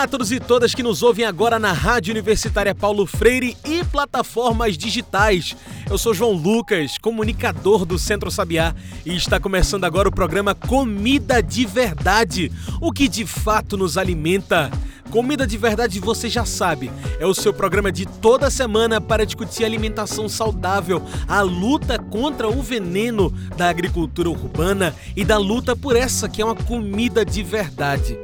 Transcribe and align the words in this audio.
Olá 0.00 0.06
a 0.06 0.08
todos 0.08 0.32
e 0.32 0.40
todas 0.40 0.74
que 0.74 0.82
nos 0.82 1.02
ouvem 1.02 1.26
agora 1.26 1.58
na 1.58 1.72
Rádio 1.72 2.12
Universitária 2.12 2.74
Paulo 2.74 3.04
Freire 3.04 3.54
e 3.62 3.84
plataformas 3.84 4.78
digitais. 4.78 5.54
Eu 5.90 5.98
sou 5.98 6.14
João 6.14 6.32
Lucas, 6.32 6.96
comunicador 6.96 7.84
do 7.84 7.98
Centro 7.98 8.30
Sabiá, 8.30 8.74
e 9.04 9.14
está 9.14 9.38
começando 9.38 9.84
agora 9.84 10.08
o 10.08 10.12
programa 10.12 10.54
Comida 10.54 11.42
de 11.42 11.66
Verdade, 11.66 12.50
o 12.80 12.90
que 12.90 13.08
de 13.08 13.26
fato 13.26 13.76
nos 13.76 13.98
alimenta. 13.98 14.70
Comida 15.10 15.46
de 15.46 15.58
Verdade 15.58 16.00
você 16.00 16.30
já 16.30 16.46
sabe, 16.46 16.90
é 17.18 17.26
o 17.26 17.34
seu 17.34 17.52
programa 17.52 17.92
de 17.92 18.06
toda 18.06 18.50
semana 18.50 19.02
para 19.02 19.26
discutir 19.26 19.66
alimentação 19.66 20.30
saudável, 20.30 21.02
a 21.28 21.42
luta 21.42 21.98
contra 21.98 22.48
o 22.48 22.62
veneno 22.62 23.30
da 23.54 23.68
agricultura 23.68 24.30
urbana 24.30 24.96
e 25.14 25.26
da 25.26 25.36
luta 25.36 25.76
por 25.76 25.94
essa 25.94 26.26
que 26.26 26.40
é 26.40 26.44
uma 26.44 26.56
comida 26.56 27.22
de 27.22 27.42
verdade. 27.42 28.16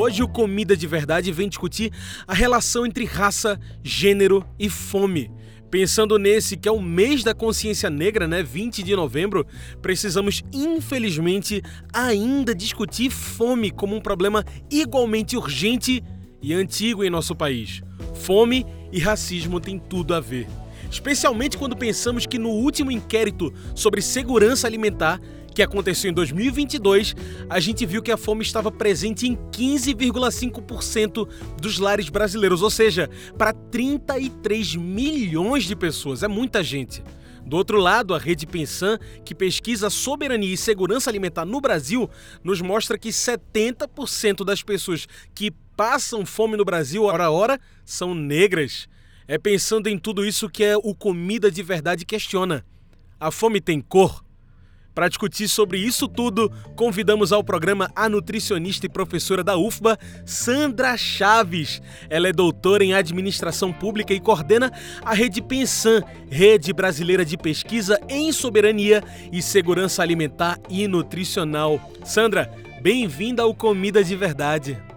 Hoje 0.00 0.22
o 0.22 0.28
Comida 0.28 0.76
de 0.76 0.86
Verdade 0.86 1.32
vem 1.32 1.48
discutir 1.48 1.92
a 2.24 2.32
relação 2.32 2.86
entre 2.86 3.04
raça, 3.04 3.58
gênero 3.82 4.46
e 4.56 4.70
fome. 4.70 5.28
Pensando 5.72 6.16
nesse 6.20 6.56
que 6.56 6.68
é 6.68 6.70
o 6.70 6.80
mês 6.80 7.24
da 7.24 7.34
consciência 7.34 7.90
negra, 7.90 8.28
né, 8.28 8.40
20 8.40 8.84
de 8.84 8.94
novembro, 8.94 9.44
precisamos 9.82 10.44
infelizmente 10.52 11.60
ainda 11.92 12.54
discutir 12.54 13.10
fome 13.10 13.72
como 13.72 13.96
um 13.96 14.00
problema 14.00 14.44
igualmente 14.70 15.36
urgente 15.36 16.00
e 16.40 16.54
antigo 16.54 17.02
em 17.02 17.10
nosso 17.10 17.34
país. 17.34 17.82
Fome 18.14 18.64
e 18.92 19.00
racismo 19.00 19.58
têm 19.58 19.80
tudo 19.80 20.14
a 20.14 20.20
ver. 20.20 20.46
Especialmente 20.90 21.56
quando 21.56 21.76
pensamos 21.76 22.26
que 22.26 22.38
no 22.38 22.50
último 22.50 22.90
inquérito 22.90 23.52
sobre 23.74 24.00
segurança 24.00 24.66
alimentar 24.66 25.20
que 25.54 25.62
aconteceu 25.62 26.10
em 26.10 26.14
2022, 26.14 27.16
a 27.50 27.58
gente 27.58 27.84
viu 27.84 28.00
que 28.00 28.12
a 28.12 28.16
fome 28.16 28.42
estava 28.42 28.70
presente 28.70 29.26
em 29.26 29.36
15,5% 29.50 31.28
dos 31.60 31.80
lares 31.80 32.08
brasileiros, 32.08 32.62
ou 32.62 32.70
seja, 32.70 33.10
para 33.36 33.52
33 33.52 34.76
milhões 34.76 35.64
de 35.64 35.74
pessoas. 35.74 36.22
É 36.22 36.28
muita 36.28 36.62
gente. 36.62 37.02
Do 37.44 37.56
outro 37.56 37.80
lado, 37.80 38.14
a 38.14 38.18
rede 38.18 38.46
Pensan, 38.46 38.98
que 39.24 39.34
pesquisa 39.34 39.90
soberania 39.90 40.52
e 40.52 40.56
segurança 40.56 41.10
alimentar 41.10 41.44
no 41.44 41.60
Brasil, 41.60 42.08
nos 42.44 42.60
mostra 42.60 42.98
que 42.98 43.08
70% 43.08 44.44
das 44.44 44.62
pessoas 44.62 45.08
que 45.34 45.50
passam 45.76 46.24
fome 46.26 46.56
no 46.56 46.64
Brasil 46.64 47.04
hora 47.04 47.24
a 47.24 47.30
hora 47.30 47.58
são 47.84 48.14
negras. 48.14 48.86
É 49.30 49.36
pensando 49.36 49.88
em 49.88 49.98
tudo 49.98 50.24
isso 50.24 50.48
que 50.48 50.64
é 50.64 50.74
o 50.74 50.94
Comida 50.94 51.50
de 51.50 51.62
Verdade 51.62 52.06
questiona. 52.06 52.64
A 53.20 53.30
fome 53.30 53.60
tem 53.60 53.78
cor? 53.78 54.24
Para 54.94 55.06
discutir 55.06 55.46
sobre 55.48 55.78
isso 55.78 56.08
tudo, 56.08 56.50
convidamos 56.74 57.30
ao 57.30 57.44
programa 57.44 57.90
a 57.94 58.08
nutricionista 58.08 58.86
e 58.86 58.88
professora 58.88 59.44
da 59.44 59.54
UFBA, 59.58 59.98
Sandra 60.24 60.96
Chaves. 60.96 61.82
Ela 62.08 62.28
é 62.28 62.32
doutora 62.32 62.82
em 62.82 62.94
administração 62.94 63.70
pública 63.70 64.14
e 64.14 64.18
coordena 64.18 64.72
a 65.04 65.12
Rede 65.12 65.42
Pensan, 65.42 66.02
Rede 66.30 66.72
Brasileira 66.72 67.22
de 67.22 67.36
Pesquisa 67.36 68.00
em 68.08 68.32
Soberania 68.32 69.04
e 69.30 69.42
Segurança 69.42 70.02
Alimentar 70.02 70.58
e 70.70 70.88
Nutricional. 70.88 71.78
Sandra, 72.02 72.50
bem-vinda 72.80 73.42
ao 73.42 73.54
Comida 73.54 74.02
de 74.02 74.16
Verdade. 74.16 74.87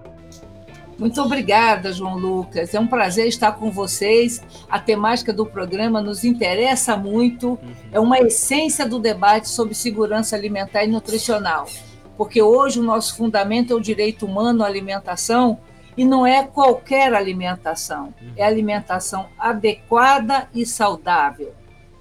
Muito 1.01 1.19
obrigada, 1.19 1.91
João 1.91 2.15
Lucas. 2.15 2.75
É 2.75 2.79
um 2.79 2.85
prazer 2.85 3.25
estar 3.25 3.53
com 3.53 3.71
vocês. 3.71 4.39
A 4.69 4.77
temática 4.77 5.33
do 5.33 5.47
programa 5.47 5.99
nos 5.99 6.23
interessa 6.23 6.95
muito. 6.95 7.57
É 7.91 7.99
uma 7.99 8.19
essência 8.19 8.87
do 8.87 8.99
debate 8.99 9.49
sobre 9.49 9.73
segurança 9.73 10.35
alimentar 10.35 10.83
e 10.83 10.87
nutricional. 10.87 11.67
Porque 12.15 12.39
hoje 12.39 12.79
o 12.79 12.83
nosso 12.83 13.17
fundamento 13.17 13.73
é 13.73 13.75
o 13.75 13.79
direito 13.79 14.27
humano 14.27 14.63
à 14.63 14.67
alimentação 14.67 15.57
e 15.97 16.05
não 16.05 16.23
é 16.23 16.43
qualquer 16.43 17.15
alimentação. 17.15 18.13
É 18.37 18.45
alimentação 18.45 19.25
adequada 19.39 20.47
e 20.53 20.67
saudável. 20.67 21.51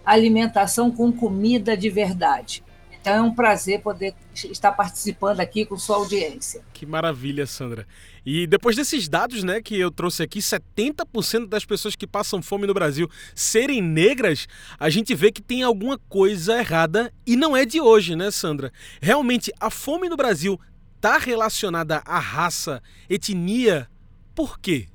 Alimentação 0.04 0.90
com 0.90 1.10
comida 1.10 1.74
de 1.74 1.88
verdade. 1.88 2.62
Então 3.00 3.14
é 3.14 3.22
um 3.22 3.34
prazer 3.34 3.80
poder 3.80 4.14
estar 4.34 4.72
participando 4.72 5.40
aqui 5.40 5.64
com 5.64 5.76
sua 5.78 5.96
audiência. 5.96 6.62
Que 6.74 6.84
maravilha, 6.84 7.46
Sandra. 7.46 7.86
E 8.24 8.46
depois 8.46 8.76
desses 8.76 9.08
dados, 9.08 9.42
né, 9.42 9.62
que 9.62 9.78
eu 9.78 9.90
trouxe 9.90 10.22
aqui, 10.22 10.40
70% 10.40 11.46
das 11.46 11.64
pessoas 11.64 11.96
que 11.96 12.06
passam 12.06 12.42
fome 12.42 12.66
no 12.66 12.74
Brasil 12.74 13.08
serem 13.34 13.80
negras, 13.80 14.46
a 14.78 14.90
gente 14.90 15.14
vê 15.14 15.32
que 15.32 15.40
tem 15.40 15.62
alguma 15.62 15.98
coisa 16.10 16.58
errada 16.58 17.10
e 17.26 17.36
não 17.36 17.56
é 17.56 17.64
de 17.64 17.80
hoje, 17.80 18.14
né, 18.14 18.30
Sandra? 18.30 18.70
Realmente 19.00 19.50
a 19.58 19.70
fome 19.70 20.08
no 20.08 20.16
Brasil 20.16 20.60
está 20.96 21.16
relacionada 21.16 22.02
à 22.04 22.18
raça, 22.18 22.82
etnia, 23.08 23.88
por 24.34 24.58
quê? 24.58 24.89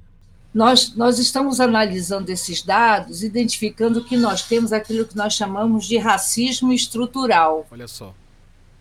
Nós, 0.55 0.95
nós 0.95 1.19
estamos 1.19 1.59
analisando 1.59 2.31
esses 2.31 2.61
dados, 2.61 3.21
identificando 3.21 4.05
que 4.05 4.15
nós 4.15 4.41
temos 4.41 4.71
aquilo 4.71 5.05
que 5.05 5.17
nós 5.17 5.33
chamamos 5.33 5.85
de 5.85 5.97
racismo 5.97 6.71
estrutural. 6.71 7.67
Olha 7.69 7.89
só. 7.89 8.13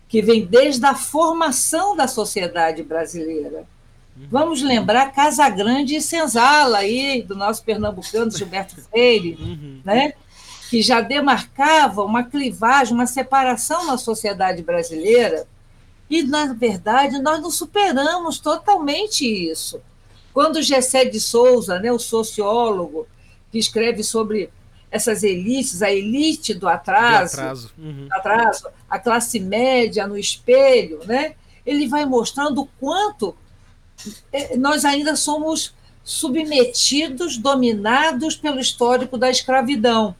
Que 0.07 0.21
vem 0.21 0.45
desde 0.45 0.85
a 0.85 0.95
formação 0.95 1.93
da 1.93 2.07
sociedade 2.07 2.81
brasileira. 2.81 3.67
Uhum. 4.15 4.27
Vamos 4.31 4.61
lembrar 4.61 5.11
Casa 5.11 5.49
Grande 5.49 5.97
e 5.97 6.01
Senzala 6.01 6.77
aí, 6.77 7.21
do 7.21 7.35
nosso 7.35 7.61
pernambucano 7.61 8.31
Gilberto 8.31 8.81
Freire, 8.83 9.37
uhum. 9.37 9.81
né? 9.83 10.13
que 10.69 10.81
já 10.81 11.01
demarcava 11.01 12.03
uma 12.03 12.23
clivagem, 12.23 12.93
uma 12.93 13.05
separação 13.05 13.85
na 13.85 13.97
sociedade 13.97 14.63
brasileira. 14.63 15.45
E, 16.09 16.23
na 16.23 16.53
verdade, 16.53 17.19
nós 17.19 17.41
não 17.41 17.51
superamos 17.51 18.39
totalmente 18.39 19.25
isso. 19.25 19.81
Quando 20.35 20.61
Gessé 20.61 21.05
de 21.05 21.17
Souza, 21.17 21.79
né, 21.79 21.89
o 21.93 21.97
sociólogo, 21.97 23.07
que 23.49 23.57
escreve 23.57 24.03
sobre 24.03 24.49
essas 24.91 25.23
elites, 25.23 25.81
a 25.81 25.89
elite 25.89 26.53
do 26.53 26.67
atraso, 26.67 27.35
atraso. 27.35 27.71
Uhum. 27.79 28.07
atraso, 28.11 28.67
a 28.89 28.99
classe 28.99 29.39
média 29.39 30.05
no 30.05 30.17
espelho, 30.17 30.99
né? 31.05 31.35
ele 31.65 31.87
vai 31.87 32.05
mostrando 32.05 32.63
o 32.63 32.69
quanto 32.81 33.33
é, 34.29 34.57
nós 34.57 34.83
ainda 34.83 35.15
somos 35.15 35.73
submetidos, 36.03 37.37
dominados 37.37 38.35
pelo 38.35 38.59
histórico 38.59 39.17
da 39.17 39.29
escravidão. 39.29 40.13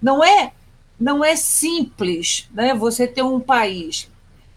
Não 0.00 0.22
é, 0.22 0.52
não 1.00 1.24
é 1.24 1.36
simples, 1.36 2.50
né? 2.52 2.74
Você 2.74 3.06
ter 3.06 3.22
um 3.22 3.40
país 3.40 4.10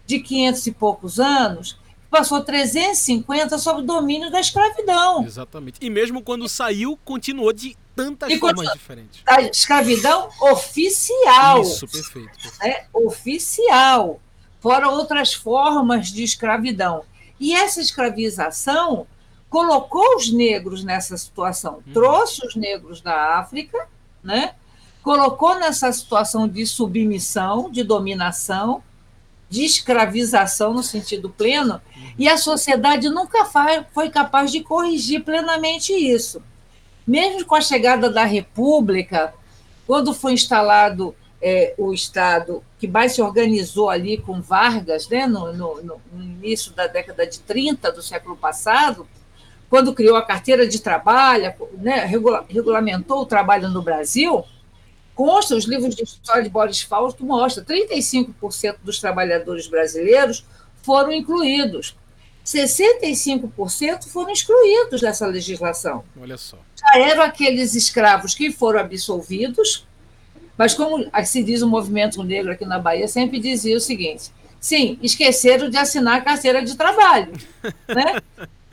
de 0.05 0.19
500 0.19 0.67
e 0.67 0.71
poucos 0.73 1.17
anos 1.17 1.77
passou 2.09 2.41
350 2.41 3.57
sob 3.57 3.81
o 3.81 3.83
domínio 3.83 4.31
da 4.31 4.39
escravidão. 4.39 5.23
Exatamente. 5.23 5.79
E 5.81 5.89
mesmo 5.89 6.21
quando 6.21 6.47
saiu, 6.47 6.97
continuou 7.03 7.51
de 7.51 7.75
tantas 7.95 8.31
e 8.31 8.37
formas 8.37 8.71
diferentes. 8.73 9.21
A 9.25 9.41
escravidão 9.41 10.29
oficial. 10.39 11.61
Isso, 11.61 11.87
perfeito. 11.87 12.29
perfeito. 12.29 12.63
É, 12.63 12.85
oficial. 12.93 14.21
Fora 14.59 14.89
outras 14.89 15.33
formas 15.33 16.07
de 16.07 16.23
escravidão. 16.23 17.03
E 17.39 17.53
essa 17.53 17.81
escravização 17.81 19.05
colocou 19.49 20.15
os 20.15 20.31
negros 20.31 20.83
nessa 20.83 21.15
situação, 21.17 21.75
uhum. 21.85 21.93
trouxe 21.93 22.45
os 22.45 22.55
negros 22.55 22.99
da 22.99 23.37
África, 23.39 23.87
né? 24.23 24.55
colocou 25.07 25.57
nessa 25.57 25.89
situação 25.93 26.49
de 26.49 26.65
submissão, 26.65 27.71
de 27.71 27.81
dominação, 27.81 28.83
de 29.49 29.63
escravização 29.63 30.73
no 30.73 30.83
sentido 30.83 31.29
pleno, 31.29 31.81
e 32.17 32.27
a 32.27 32.37
sociedade 32.37 33.09
nunca 33.09 33.45
foi 33.93 34.09
capaz 34.09 34.51
de 34.51 34.61
corrigir 34.61 35.23
plenamente 35.23 35.93
isso. 35.93 36.41
Mesmo 37.05 37.45
com 37.45 37.55
a 37.55 37.61
chegada 37.61 38.09
da 38.09 38.25
República, 38.25 39.33
quando 39.85 40.13
foi 40.13 40.33
instalado 40.33 41.15
é, 41.41 41.75
o 41.77 41.93
Estado, 41.93 42.63
que 42.79 42.87
mais 42.87 43.13
se 43.13 43.21
organizou 43.21 43.89
ali 43.89 44.17
com 44.17 44.41
Vargas, 44.41 45.07
né, 45.07 45.27
no, 45.27 45.53
no, 45.53 45.81
no, 45.81 46.01
início 46.21 46.71
da 46.73 46.87
década 46.87 47.25
de 47.25 47.39
30 47.39 47.91
do 47.91 48.01
século 48.01 48.35
passado, 48.35 49.07
quando 49.69 49.93
criou 49.93 50.15
a 50.15 50.25
carteira 50.25 50.67
de 50.67 50.79
trabalho, 50.79 51.53
né, 51.77 52.05
regula, 52.05 52.45
regulamentou 52.49 53.21
o 53.21 53.25
trabalho 53.25 53.69
no 53.69 53.81
Brasil, 53.81 54.43
consta, 55.13 55.55
os 55.55 55.65
livros 55.65 55.95
de 55.95 56.03
história 56.03 56.43
de 56.43 56.49
Boris 56.49 56.81
Fausto 56.81 57.23
mostra 57.23 57.63
35% 57.63 58.77
dos 58.83 58.99
trabalhadores 58.99 59.67
brasileiros 59.67 60.45
foram 60.81 61.11
incluídos. 61.11 61.95
65% 62.47 64.07
foram 64.07 64.31
excluídos 64.31 65.01
dessa 65.01 65.27
legislação. 65.27 66.05
Olha 66.19 66.37
só. 66.37 66.57
Já 66.75 66.99
eram 66.99 67.23
aqueles 67.23 67.75
escravos 67.75 68.33
que 68.33 68.51
foram 68.51 68.79
absolvidos, 68.79 69.85
Mas 70.57 70.73
como 70.73 71.05
se 71.25 71.43
diz 71.43 71.61
o 71.61 71.67
movimento 71.67 72.23
negro 72.23 72.51
aqui 72.51 72.65
na 72.65 72.79
Bahia, 72.79 73.07
sempre 73.07 73.39
dizia 73.39 73.75
o 73.75 73.81
seguinte: 73.81 74.31
sim, 74.59 74.97
esqueceram 75.03 75.69
de 75.69 75.77
assinar 75.77 76.19
a 76.19 76.21
carteira 76.21 76.63
de 76.63 76.75
trabalho. 76.75 77.33
Né? 77.87 78.21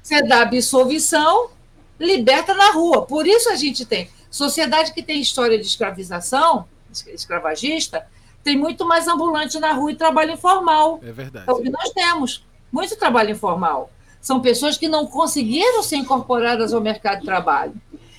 Você 0.02 0.22
dá 0.22 0.42
absolvição, 0.42 1.50
liberta 1.98 2.54
na 2.54 2.70
rua. 2.72 3.06
Por 3.06 3.26
isso 3.26 3.48
a 3.48 3.56
gente 3.56 3.84
tem 3.86 4.08
sociedade 4.30 4.92
que 4.92 5.02
tem 5.02 5.20
história 5.20 5.58
de 5.58 5.66
escravização, 5.66 6.66
escravagista, 7.08 8.06
tem 8.42 8.56
muito 8.56 8.86
mais 8.86 9.08
ambulante 9.08 9.58
na 9.58 9.72
rua 9.72 9.92
e 9.92 9.96
trabalho 9.96 10.32
informal. 10.32 11.00
É 11.02 11.10
verdade. 11.10 11.48
É 11.48 11.52
o 11.52 11.60
que 11.60 11.70
nós 11.70 11.90
temos, 11.90 12.44
muito 12.74 12.96
trabalho 12.96 13.30
informal. 13.30 13.88
São 14.20 14.40
pessoas 14.40 14.76
que 14.76 14.88
não 14.88 15.06
conseguiram 15.06 15.80
ser 15.80 15.96
incorporadas 15.96 16.74
ao 16.74 16.80
mercado 16.80 17.20
de 17.20 17.26
trabalho. 17.26 17.74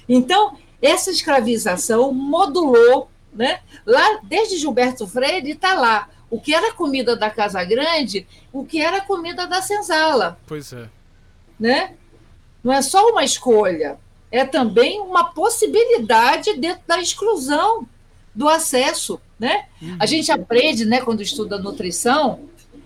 Então, 0.07 0.57
essa 0.81 1.12
escravização 1.12 2.13
modulou, 2.13 3.10
né? 3.34 3.60
Lá, 3.86 4.22
desde 4.24 4.57
Gilberto 4.57 5.06
Freire, 5.06 5.52
está 5.52 5.74
lá. 5.74 6.07
O 6.30 6.40
que 6.40 6.54
era 6.54 6.74
comida 6.74 7.18
da 7.18 7.30
Casa 7.30 7.63
Grande, 7.66 8.25
o 8.54 8.66
que 8.66 8.81
era 8.81 9.02
comida 9.02 9.46
da 9.46 9.62
senzala. 9.62 10.40
Pois 10.48 10.72
é. 10.72 10.88
Né? 11.60 11.94
Não 12.63 12.72
é 12.72 12.81
só 12.81 13.10
uma 13.10 13.24
escolha, 13.25 14.00
é 14.31 14.46
também 14.46 15.02
uma 15.02 15.25
possibilidade 15.25 16.54
dentro 16.57 16.81
da 16.88 17.00
exclusão 17.00 17.86
do 18.34 18.48
acesso. 18.48 19.19
Né? 19.38 19.66
Uhum. 19.81 19.98
A 20.00 20.06
gente 20.06 20.31
aprende, 20.31 20.86
né, 20.86 21.02
quando 21.02 21.22
estuda 21.22 21.57
nutrição, 21.57 22.40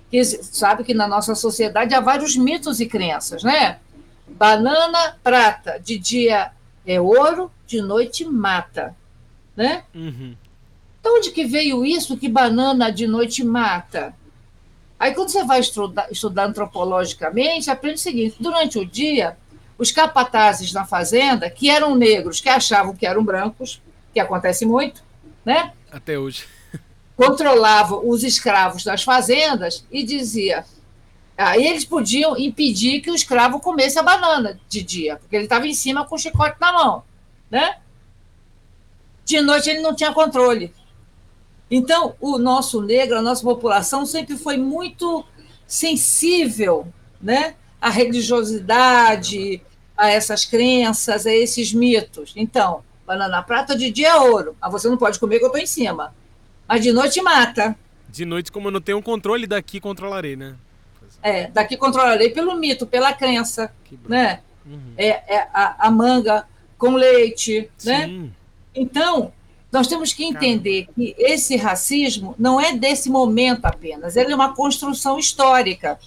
que 0.09 0.23
sabe 0.23 0.83
que 0.83 0.93
na 0.93 1.07
nossa 1.07 1.35
sociedade 1.35 1.93
há 1.93 1.99
vários 1.99 2.35
mitos 2.35 2.79
e 2.79 2.85
crenças, 2.85 3.43
né? 3.43 3.79
Banana, 4.27 5.17
prata, 5.23 5.79
de 5.79 5.97
dia 5.97 6.51
é 6.85 6.99
ouro, 6.99 7.51
de 7.67 7.81
noite 7.81 8.25
mata, 8.25 8.95
né? 9.55 9.83
Uhum. 9.93 10.35
Então, 10.99 11.17
onde 11.17 11.31
que 11.31 11.45
veio 11.45 11.85
isso 11.85 12.17
que 12.17 12.27
banana 12.27 12.91
de 12.91 13.07
noite 13.07 13.43
mata? 13.43 14.13
Aí, 14.99 15.13
quando 15.13 15.29
você 15.29 15.43
vai 15.45 15.59
estudar, 15.59 16.11
estudar 16.11 16.45
antropologicamente, 16.45 17.69
aprende 17.69 17.95
o 17.95 17.99
seguinte: 17.99 18.35
durante 18.39 18.77
o 18.77 18.85
dia, 18.85 19.37
os 19.77 19.91
capatazes 19.91 20.73
na 20.73 20.85
fazenda, 20.85 21.49
que 21.49 21.69
eram 21.69 21.95
negros, 21.95 22.41
que 22.41 22.49
achavam 22.49 22.95
que 22.95 23.05
eram 23.05 23.23
brancos, 23.23 23.81
que 24.13 24.19
acontece 24.19 24.65
muito, 24.65 25.01
né? 25.45 25.71
Até 25.91 26.19
hoje. 26.19 26.45
Controlavam 27.19 28.07
os 28.07 28.23
escravos 28.23 28.85
das 28.85 29.03
fazendas 29.03 29.83
e 29.91 30.03
dizia. 30.03 30.63
Aí 31.37 31.67
eles 31.67 31.83
podiam 31.83 32.37
impedir 32.37 33.01
que 33.01 33.11
o 33.11 33.15
escravo 33.15 33.59
comesse 33.59 33.99
a 33.99 34.03
banana 34.03 34.57
de 34.69 34.81
dia, 34.81 35.17
porque 35.17 35.35
ele 35.35 35.43
estava 35.43 35.67
em 35.67 35.73
cima 35.73 36.05
com 36.05 36.15
o 36.15 36.17
chicote 36.17 36.55
na 36.61 36.71
mão, 36.71 37.03
né? 37.51 37.79
De 39.25 39.41
noite 39.41 39.69
ele 39.69 39.81
não 39.81 39.93
tinha 39.93 40.13
controle. 40.13 40.73
Então, 41.69 42.15
o 42.21 42.37
nosso 42.37 42.81
negro, 42.81 43.17
a 43.17 43.21
nossa 43.21 43.43
população 43.43 44.05
sempre 44.05 44.37
foi 44.37 44.55
muito 44.55 45.25
sensível, 45.67 46.87
né? 47.21 47.55
À 47.81 47.89
religiosidade, 47.89 49.61
a 49.97 50.09
essas 50.09 50.45
crenças, 50.45 51.27
a 51.27 51.33
esses 51.33 51.73
mitos. 51.73 52.31
Então, 52.37 52.81
banana 53.05 53.43
prata 53.43 53.75
de 53.75 53.91
dia 53.91 54.07
é 54.07 54.15
ouro. 54.15 54.55
Ah, 54.61 54.69
você 54.69 54.87
não 54.87 54.95
pode 54.95 55.19
comer 55.19 55.39
que 55.39 55.43
eu 55.43 55.49
estou 55.49 55.61
em 55.61 55.67
cima. 55.67 56.15
Mas 56.69 56.83
de 56.83 56.91
noite 56.91 57.19
mata. 57.21 57.75
De 58.07 58.25
noite, 58.25 58.51
como 58.51 58.67
eu 58.67 58.71
não 58.71 58.79
tenho 58.79 59.01
controle, 59.01 59.47
daqui 59.47 59.79
controlarei, 59.79 60.35
né? 60.35 60.55
É, 61.21 61.47
daqui 61.47 61.75
controlarei 61.75 62.29
pelo 62.29 62.55
mito, 62.55 62.85
pela 62.85 63.11
crença. 63.11 63.73
Né? 64.07 64.41
Uhum. 64.65 64.93
É, 64.95 65.07
é 65.35 65.49
a, 65.51 65.87
a, 65.87 65.91
manga 65.91 66.47
com 66.77 66.91
leite. 66.91 67.69
Né? 67.83 68.05
Sim. 68.05 68.19
Né? 68.19 68.29
Então, 68.75 69.33
nós 69.71 69.87
temos 69.87 70.13
que 70.13 70.23
entender 70.23 70.85
Caramba. 70.85 70.93
que 70.95 71.15
esse 71.17 71.55
racismo 71.55 72.35
não 72.37 72.61
é 72.61 72.73
desse 72.73 73.09
momento 73.09 73.65
apenas, 73.65 74.15
ele 74.15 74.31
é 74.31 74.35
uma 74.35 74.53
construção 74.53 75.17
histórica, 75.17 75.99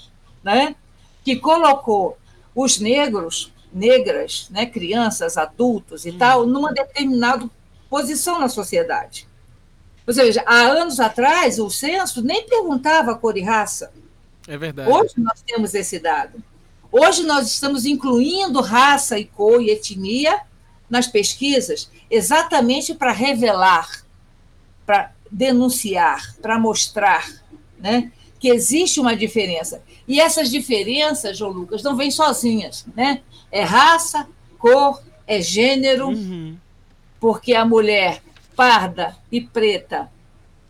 né? 0.43 0.77
que 1.25 1.37
colocou 1.37 2.17
os 2.55 2.79
negros 2.79 3.53
negras, 3.73 4.49
né, 4.51 4.67
crianças, 4.67 5.37
adultos 5.37 6.05
e 6.05 6.11
hum. 6.11 6.19
tal, 6.19 6.47
numa 6.47 6.73
determinada 6.73 7.49
posição 7.89 8.39
na 8.39 8.49
sociedade. 8.49 9.27
Ou 10.13 10.25
seja, 10.25 10.43
há 10.45 10.61
anos 10.61 11.01
atrás, 11.01 11.59
o 11.59 11.71
censo 11.71 12.23
nem 12.23 12.47
perguntava 12.47 13.17
cor 13.17 13.39
e 13.39 13.41
raça. 13.41 13.91
É 14.47 14.59
verdade. 14.59 14.91
Hoje 14.91 15.15
nós 15.17 15.41
temos 15.41 15.75
esse 15.75 15.99
dado. 15.99 16.43
Hoje 16.91 17.23
nós 17.23 17.47
estamos 17.47 17.87
incluindo 17.87 18.61
raça 18.61 19.19
e 19.19 19.25
cor 19.25 19.63
e 19.63 19.71
etnia 19.71 20.39
nas 20.91 21.07
pesquisas 21.07 21.91
exatamente 22.11 22.95
para 22.95 23.11
revelar, 23.11 24.05
para 24.85 25.13
denunciar, 25.31 26.35
para 26.43 26.59
mostrar 26.59 27.27
né, 27.79 28.13
que 28.39 28.51
existe 28.51 29.01
uma 29.01 29.17
diferença. 29.17 29.83
E 30.07 30.21
essas 30.21 30.51
diferenças, 30.51 31.39
João 31.39 31.53
Lucas, 31.53 31.83
não 31.83 31.97
vêm 31.97 32.11
sozinhas. 32.11 32.85
Né? 32.95 33.23
É 33.51 33.63
raça, 33.63 34.29
cor, 34.59 35.03
é 35.27 35.41
gênero, 35.41 36.09
uhum. 36.09 36.55
porque 37.19 37.55
a 37.55 37.65
mulher 37.65 38.21
parda 38.55 39.17
e 39.31 39.41
preta 39.41 40.11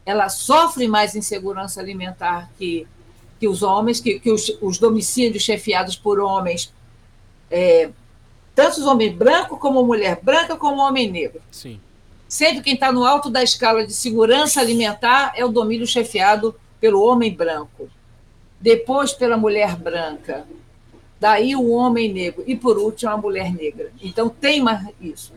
ela 0.05 0.29
sofre 0.29 0.89
mais 0.89 1.15
insegurança 1.15 1.81
alimentar 1.81 2.51
que, 2.59 2.87
que 3.39 3.47
os 3.47 3.63
homens, 3.63 4.01
que, 4.01 4.19
que 4.19 4.31
os, 4.31 4.57
os 4.61 4.79
domicílios 4.79 5.43
chefiados 5.43 5.97
por 5.97 6.19
homens, 6.19 6.73
é, 7.51 7.91
tanto 8.55 8.81
os 8.81 8.87
homens 8.87 9.15
brancos 9.15 9.59
como 9.59 9.85
mulher 9.85 10.19
branca, 10.23 10.57
como 10.57 10.83
homem 10.83 11.11
negro. 11.11 11.41
Sim. 11.51 11.81
Sempre 12.29 12.63
quem 12.63 12.75
está 12.75 12.91
no 12.91 13.05
alto 13.05 13.31
da 13.31 13.43
escala 13.43 13.87
de 13.87 13.93
segurança 13.93 14.61
alimentar 14.61 15.33
é 15.37 15.45
o 15.45 15.49
domínio 15.49 15.87
chefiado 15.87 16.55
pelo 16.81 17.03
homem 17.03 17.33
branco, 17.33 17.89
depois 18.61 19.13
pela 19.13 19.37
mulher 19.37 19.77
branca, 19.77 20.47
daí 21.21 21.55
o 21.55 21.71
homem 21.71 22.13
negro 22.13 22.43
e 22.47 22.57
por 22.57 22.79
último 22.79 23.13
a 23.13 23.17
mulher 23.17 23.53
negra. 23.53 23.93
Então 24.03 24.29
tem 24.29 24.61
uma, 24.61 24.91
isso. 25.01 25.33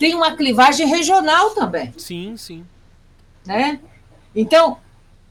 Tem 0.00 0.14
uma 0.14 0.34
clivagem 0.34 0.86
regional 0.86 1.50
também. 1.50 1.92
Sim, 1.98 2.34
sim. 2.34 2.64
Né? 3.44 3.78
Então, 4.34 4.78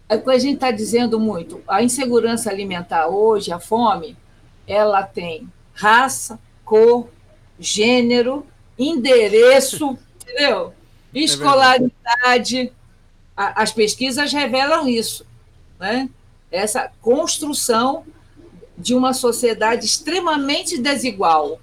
é 0.08 0.16
o 0.16 0.22
que 0.22 0.30
a 0.30 0.38
gente 0.38 0.56
está 0.56 0.70
dizendo 0.70 1.20
muito, 1.20 1.60
a 1.68 1.82
insegurança 1.82 2.52
alimentar 2.52 3.08
hoje, 3.08 3.52
a 3.52 3.60
fome, 3.60 4.16
ela 4.68 5.02
tem 5.02 5.52
raça, 5.74 6.40
cor, 6.64 7.10
gênero, 7.60 8.46
endereço, 8.78 9.98
entendeu? 10.22 10.72
É 11.16 11.20
Escolaridade. 11.20 12.72
as 13.36 13.72
pesquisas 13.72 14.32
revelam 14.32 14.88
isso, 14.88 15.26
né? 15.80 16.08
Essa 16.52 16.92
construção 17.02 18.06
de 18.78 18.94
uma 18.94 19.14
sociedade 19.14 19.84
extremamente 19.84 20.78
desigual. 20.78 21.60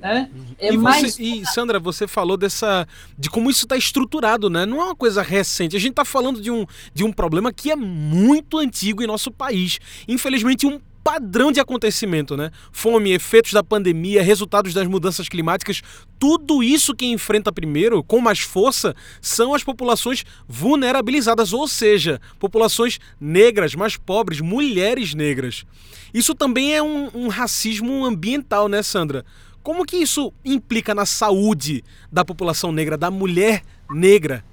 Né? 0.00 0.30
É 0.58 0.72
e, 0.72 0.76
mais... 0.76 1.14
você, 1.14 1.22
e 1.22 1.46
Sandra, 1.46 1.78
você 1.80 2.06
falou 2.06 2.36
dessa 2.36 2.86
de 3.18 3.28
como 3.28 3.50
isso 3.50 3.64
está 3.64 3.76
estruturado, 3.76 4.48
né? 4.48 4.64
Não 4.64 4.80
é 4.80 4.84
uma 4.84 4.94
coisa 4.94 5.22
recente. 5.22 5.76
A 5.76 5.80
gente 5.80 5.90
está 5.90 6.04
falando 6.04 6.40
de 6.40 6.50
um, 6.50 6.64
de 6.94 7.04
um 7.04 7.12
problema 7.12 7.52
que 7.52 7.70
é 7.70 7.76
muito 7.76 8.58
antigo 8.58 9.02
em 9.02 9.06
nosso 9.06 9.30
país. 9.30 9.78
Infelizmente, 10.06 10.66
um 10.66 10.80
padrão 11.08 11.50
de 11.50 11.58
acontecimento, 11.58 12.36
né? 12.36 12.50
Fome, 12.70 13.12
efeitos 13.12 13.52
da 13.52 13.64
pandemia, 13.64 14.22
resultados 14.22 14.74
das 14.74 14.86
mudanças 14.86 15.26
climáticas, 15.26 15.80
tudo 16.18 16.62
isso 16.62 16.94
quem 16.94 17.14
enfrenta 17.14 17.50
primeiro, 17.50 18.04
com 18.04 18.20
mais 18.20 18.40
força, 18.40 18.94
são 19.20 19.54
as 19.54 19.64
populações 19.64 20.24
vulnerabilizadas, 20.46 21.54
ou 21.54 21.66
seja, 21.66 22.20
populações 22.38 22.98
negras, 23.18 23.74
mais 23.74 23.96
pobres, 23.96 24.42
mulheres 24.42 25.14
negras. 25.14 25.64
Isso 26.12 26.34
também 26.34 26.74
é 26.74 26.82
um, 26.82 27.08
um 27.14 27.28
racismo 27.28 28.04
ambiental, 28.04 28.68
né, 28.68 28.82
Sandra? 28.82 29.24
Como 29.62 29.84
que 29.84 29.96
isso 29.96 30.32
implica 30.44 30.94
na 30.94 31.04
saúde 31.04 31.84
da 32.10 32.24
população 32.24 32.72
negra, 32.72 32.96
da 32.96 33.10
mulher 33.10 33.62
negra? 33.90 34.44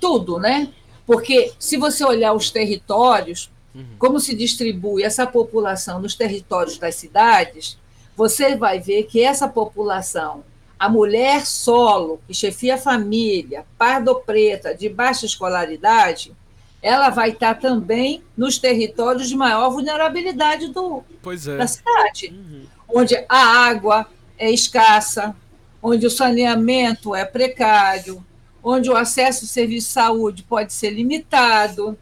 Tudo, 0.00 0.38
né? 0.38 0.68
Porque 1.06 1.52
se 1.58 1.76
você 1.76 2.04
olhar 2.04 2.32
os 2.32 2.50
territórios, 2.50 3.50
Uhum. 3.76 3.84
como 3.98 4.18
se 4.18 4.34
distribui 4.34 5.02
essa 5.02 5.26
população 5.26 6.00
nos 6.00 6.14
territórios 6.14 6.78
das 6.78 6.94
cidades, 6.94 7.78
você 8.16 8.56
vai 8.56 8.80
ver 8.80 9.02
que 9.02 9.22
essa 9.22 9.46
população, 9.46 10.42
a 10.78 10.88
mulher 10.88 11.44
solo, 11.44 12.18
que 12.26 12.32
chefia 12.32 12.76
a 12.76 12.78
família, 12.78 13.66
pardo 13.76 14.14
preta, 14.14 14.74
de 14.74 14.88
baixa 14.88 15.26
escolaridade, 15.26 16.32
ela 16.80 17.10
vai 17.10 17.30
estar 17.30 17.56
também 17.56 18.22
nos 18.34 18.58
territórios 18.58 19.28
de 19.28 19.36
maior 19.36 19.68
vulnerabilidade 19.70 20.68
do, 20.68 21.04
é. 21.26 21.56
da 21.58 21.66
cidade, 21.66 22.28
uhum. 22.28 22.64
Onde 22.88 23.16
a 23.28 23.38
água 23.68 24.06
é 24.38 24.50
escassa, 24.50 25.34
onde 25.82 26.06
o 26.06 26.10
saneamento 26.10 27.14
é 27.14 27.24
precário, 27.24 28.24
onde 28.62 28.90
o 28.90 28.96
acesso 28.96 29.44
ao 29.44 29.48
serviço 29.48 29.88
de 29.88 29.92
saúde 29.92 30.42
pode 30.42 30.72
ser 30.72 30.90
limitado, 30.90 31.96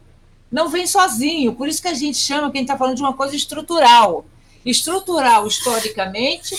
não 0.51 0.69
vem 0.69 0.87
sozinho. 0.87 1.53
Por 1.53 1.67
isso 1.67 1.81
que 1.81 1.87
a 1.87 1.93
gente 1.93 2.17
chama, 2.17 2.51
quem 2.51 2.61
está 2.61 2.77
falando 2.77 2.95
de 2.95 3.01
uma 3.01 3.13
coisa 3.13 3.35
estrutural. 3.35 4.25
Estrutural, 4.65 5.45
historicamente, 5.45 6.55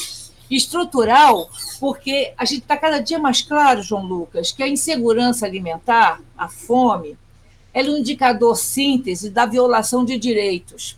Estrutural, 0.51 1.51
porque 1.81 2.33
a 2.39 2.45
gente 2.45 2.63
está 2.63 2.77
cada 2.77 3.01
dia 3.01 3.19
mais 3.19 3.43
claro, 3.43 3.83
João 3.83 4.07
Lucas, 4.07 4.53
que 4.53 4.63
a 4.63 4.69
insegurança 4.69 5.45
alimentar, 5.45 6.21
a 6.39 6.49
fome, 6.49 7.19
é 7.75 7.83
um 7.83 7.97
indicador 7.97 8.57
síntese 8.57 9.29
da 9.29 9.45
violação 9.45 10.05
de 10.05 10.17
direitos. 10.17 10.97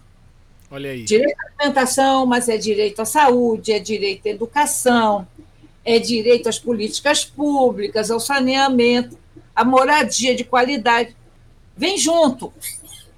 Olha 0.70 0.90
aí. 0.90 1.02
Direito 1.04 1.36
à 1.40 1.62
alimentação, 1.62 2.26
mas 2.26 2.48
é 2.48 2.56
direito 2.56 3.00
à 3.00 3.04
saúde, 3.04 3.72
é 3.72 3.78
direito 3.78 4.26
à 4.26 4.30
educação, 4.30 5.26
é 5.84 5.98
direito 5.98 6.48
às 6.48 6.58
políticas 6.58 7.24
públicas, 7.24 8.10
ao 8.10 8.20
saneamento, 8.20 9.18
à 9.54 9.64
moradia 9.64 10.34
de 10.34 10.44
qualidade. 10.44 11.16
Vem 11.76 11.96
junto. 11.96 12.52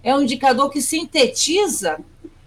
É 0.02 0.14
um 0.14 0.22
indicador 0.22 0.70
que 0.70 0.80
sintetiza 0.80 1.98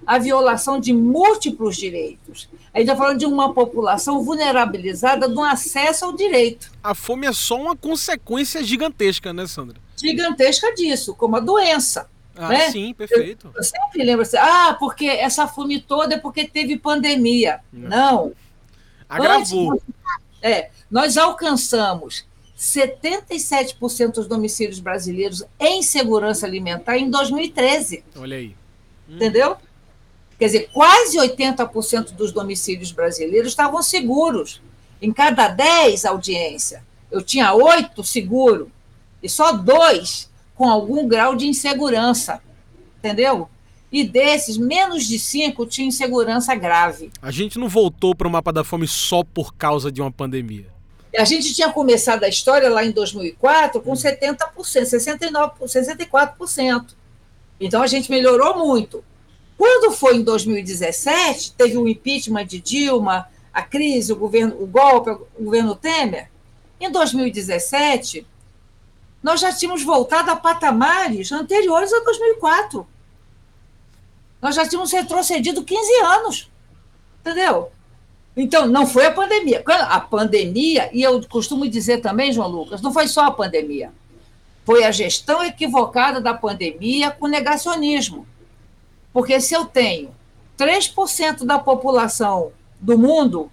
a 0.05 0.17
violação 0.17 0.79
de 0.79 0.93
múltiplos 0.93 1.75
direitos. 1.75 2.49
A 2.73 2.79
gente 2.79 2.89
está 2.89 2.95
falando 2.95 3.19
de 3.19 3.25
uma 3.25 3.53
população 3.53 4.23
vulnerabilizada 4.23 5.27
no 5.27 5.43
acesso 5.43 6.05
ao 6.05 6.13
direito. 6.13 6.71
A 6.83 6.95
fome 6.95 7.27
é 7.27 7.33
só 7.33 7.61
uma 7.61 7.75
consequência 7.75 8.63
gigantesca, 8.63 9.31
né, 9.31 9.45
Sandra? 9.45 9.77
Gigantesca 9.95 10.73
disso, 10.73 11.13
como 11.13 11.35
a 11.35 11.39
doença. 11.39 12.09
Ah, 12.35 12.49
né? 12.49 12.71
sim, 12.71 12.93
perfeito. 12.93 13.47
Eu, 13.47 13.53
eu 13.57 13.63
sempre 13.63 14.03
lembro 14.03 14.23
assim, 14.23 14.37
ah, 14.37 14.75
porque 14.79 15.05
essa 15.05 15.47
fome 15.47 15.79
toda 15.81 16.15
é 16.15 16.19
porque 16.19 16.47
teve 16.47 16.77
pandemia. 16.77 17.59
Não. 17.71 17.89
Não. 17.89 18.31
Agravou. 19.07 19.73
Antes, 19.73 19.83
é, 20.41 20.69
nós 20.89 21.17
alcançamos 21.17 22.25
77% 22.57 24.13
dos 24.13 24.27
domicílios 24.27 24.79
brasileiros 24.79 25.43
em 25.59 25.81
segurança 25.83 26.45
alimentar 26.45 26.97
em 26.97 27.09
2013. 27.09 28.03
Olha 28.15 28.37
aí. 28.37 28.55
Hum. 29.07 29.15
Entendeu? 29.15 29.57
Quer 30.39 30.45
dizer, 30.45 30.69
quase 30.73 31.17
80% 31.17 32.11
dos 32.11 32.31
domicílios 32.31 32.91
brasileiros 32.91 33.49
estavam 33.49 33.81
seguros. 33.83 34.61
Em 35.01 35.11
cada 35.11 35.47
10 35.49 36.05
audiência, 36.05 36.83
eu 37.11 37.21
tinha 37.21 37.53
oito 37.53 38.03
seguro 38.03 38.71
e 39.21 39.29
só 39.29 39.51
dois 39.51 40.29
com 40.63 40.69
algum 40.69 41.05
grau 41.05 41.35
de 41.35 41.45
insegurança. 41.45 42.41
Entendeu? 42.99 43.49
E 43.91 44.05
desses, 44.05 44.57
menos 44.57 45.05
de 45.05 45.19
cinco 45.19 45.65
tinham 45.65 45.89
insegurança 45.89 46.55
grave. 46.55 47.11
A 47.21 47.31
gente 47.31 47.59
não 47.59 47.67
voltou 47.67 48.15
para 48.15 48.29
o 48.29 48.31
mapa 48.31 48.53
da 48.53 48.63
fome 48.63 48.87
só 48.87 49.25
por 49.25 49.53
causa 49.55 49.91
de 49.91 50.01
uma 50.01 50.09
pandemia. 50.09 50.67
A 51.17 51.25
gente 51.25 51.53
tinha 51.53 51.69
começado 51.69 52.23
a 52.23 52.29
história 52.29 52.69
lá 52.69 52.83
em 52.85 52.91
2004 52.91 53.81
com 53.81 53.91
70%, 53.91 54.37
69%, 54.55 55.51
64%. 55.59 56.85
Então 57.59 57.81
a 57.81 57.87
gente 57.87 58.09
melhorou 58.09 58.57
muito. 58.57 59.03
Quando 59.57 59.91
foi 59.91 60.15
em 60.15 60.23
2017, 60.23 61.55
teve 61.57 61.77
o 61.77 61.89
impeachment 61.89 62.45
de 62.45 62.61
Dilma, 62.61 63.27
a 63.53 63.61
crise, 63.61 64.13
o 64.13 64.15
governo, 64.15 64.55
o 64.63 64.65
golpe, 64.65 65.11
o 65.11 65.43
governo 65.43 65.75
Temer. 65.75 66.29
Em 66.79 66.89
2017, 66.89 68.25
nós 69.23 69.39
já 69.39 69.53
tínhamos 69.53 69.83
voltado 69.83 70.29
a 70.29 70.35
patamares 70.35 71.31
anteriores 71.31 71.93
a 71.93 72.01
2004. 72.01 72.85
Nós 74.41 74.55
já 74.55 74.67
tínhamos 74.67 74.91
retrocedido 74.91 75.63
15 75.63 75.93
anos. 76.01 76.51
Entendeu? 77.21 77.71
Então, 78.35 78.67
não 78.67 78.85
foi 78.85 79.05
a 79.05 79.11
pandemia. 79.11 79.63
A 79.65 79.99
pandemia, 80.01 80.89
e 80.91 81.01
eu 81.01 81.25
costumo 81.27 81.67
dizer 81.69 82.01
também, 82.01 82.33
João 82.33 82.49
Lucas, 82.49 82.81
não 82.81 82.91
foi 82.91 83.07
só 83.07 83.25
a 83.25 83.31
pandemia. 83.31 83.93
Foi 84.65 84.83
a 84.83 84.91
gestão 84.91 85.41
equivocada 85.41 86.19
da 86.19 86.33
pandemia 86.33 87.09
com 87.11 87.27
negacionismo. 87.27 88.27
Porque 89.13 89.39
se 89.39 89.53
eu 89.53 89.65
tenho 89.65 90.13
3% 90.57 91.45
da 91.45 91.59
população 91.59 92.51
do 92.79 92.97
mundo, 92.97 93.49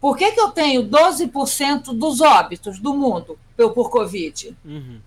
por 0.00 0.16
que, 0.16 0.32
que 0.32 0.40
eu 0.40 0.50
tenho 0.50 0.88
12% 0.88 1.92
dos 1.92 2.20
óbitos 2.20 2.78
do 2.78 2.94
mundo 2.94 3.38
por 3.56 3.90
Covid? 3.90 4.56
Uhum. 4.64 5.00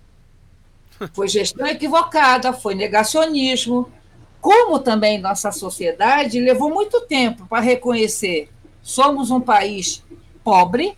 Foi 1.14 1.28
gestão 1.28 1.66
equivocada, 1.66 2.54
foi 2.54 2.76
negacionismo. 2.76 3.92
Como 4.40 4.78
também 4.78 5.20
nossa 5.20 5.52
sociedade 5.52 6.40
levou 6.40 6.70
muito 6.70 7.02
tempo 7.02 7.48
para 7.48 7.60
reconhecer 7.60 8.52
somos 8.84 9.32
um 9.32 9.42
país 9.42 10.04
pobre, 10.44 10.96